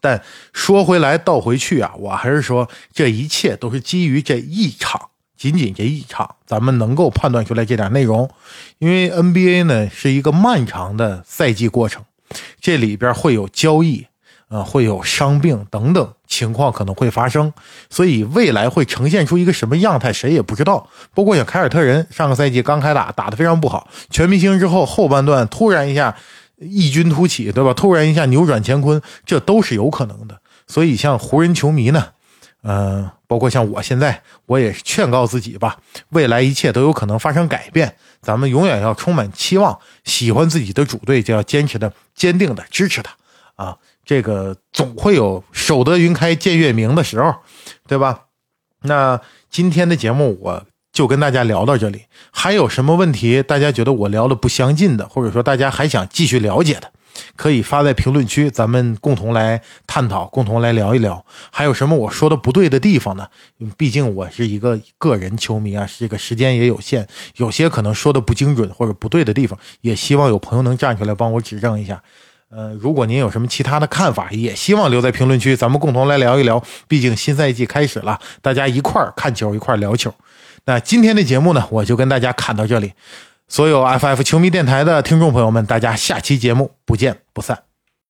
[0.00, 0.20] 但
[0.52, 5.09] 说回来倒回去啊，我还是说这一切都是基于这一场，
[5.40, 8.28] 仅仅这一场，咱们能够判断出来这点内容。
[8.78, 12.04] 因为 NBA 呢是一个漫长的赛季过程，
[12.60, 14.06] 这里边会有交易，
[14.48, 17.50] 呃，会有伤病等等情况可能会发生，
[17.88, 20.86] 所以未来会呈现出一个什么样态，谁也不知道。
[21.14, 26.14] 包括像凯尔特人上个赛季刚开打，打得非常不好，全明星之后后半段突然一下。
[26.62, 27.72] 异军突起，对吧？
[27.72, 30.42] 突然一下扭转乾坤，这都是有可能的。
[30.66, 32.08] 所以，像湖人球迷呢，
[32.62, 35.78] 嗯，包括像我现在，我也劝告自己吧，
[36.08, 37.94] 未来一切都有可能发生改变。
[38.20, 43.12] 咱们永远要充满期望，喜欢自己的主队就要坚持的、坚定的支持他
[43.54, 43.76] 啊！
[44.04, 47.32] 这个总会有守得云开见月明的时候，
[47.86, 48.22] 对吧？
[48.82, 50.66] 那今天的节目我。
[50.92, 56.90] 就跟大家聊到这里，还有什么问题大家觉得我聊的不相近的，或者说大家还想继续了解的，
[57.36, 61.24] 可以发在评论区，咱们共同来探讨，共同来聊一聊。
[61.50, 63.26] 还有什么我说的不对的地方呢？
[63.76, 67.06] 毕竟我是一个个人球迷啊，这个时间也有限，
[67.36, 72.02] 有些可能说的不精准或者不对的地方，也希望有朋友能站出来帮我指正一下。
[72.50, 76.60] 呃，如果您有什么其他的看法，也希望留在评论区，咱们共同来聊一聊。
[76.88, 80.12] 毕竟新赛季开始了，大家一块儿看球，一块儿聊球。
[80.64, 82.92] 那今天的节目呢，我就跟大家侃到这里。
[83.50, 87.69] 所有 FF 球迷电台的听众朋友们，大家下期节目不见不散。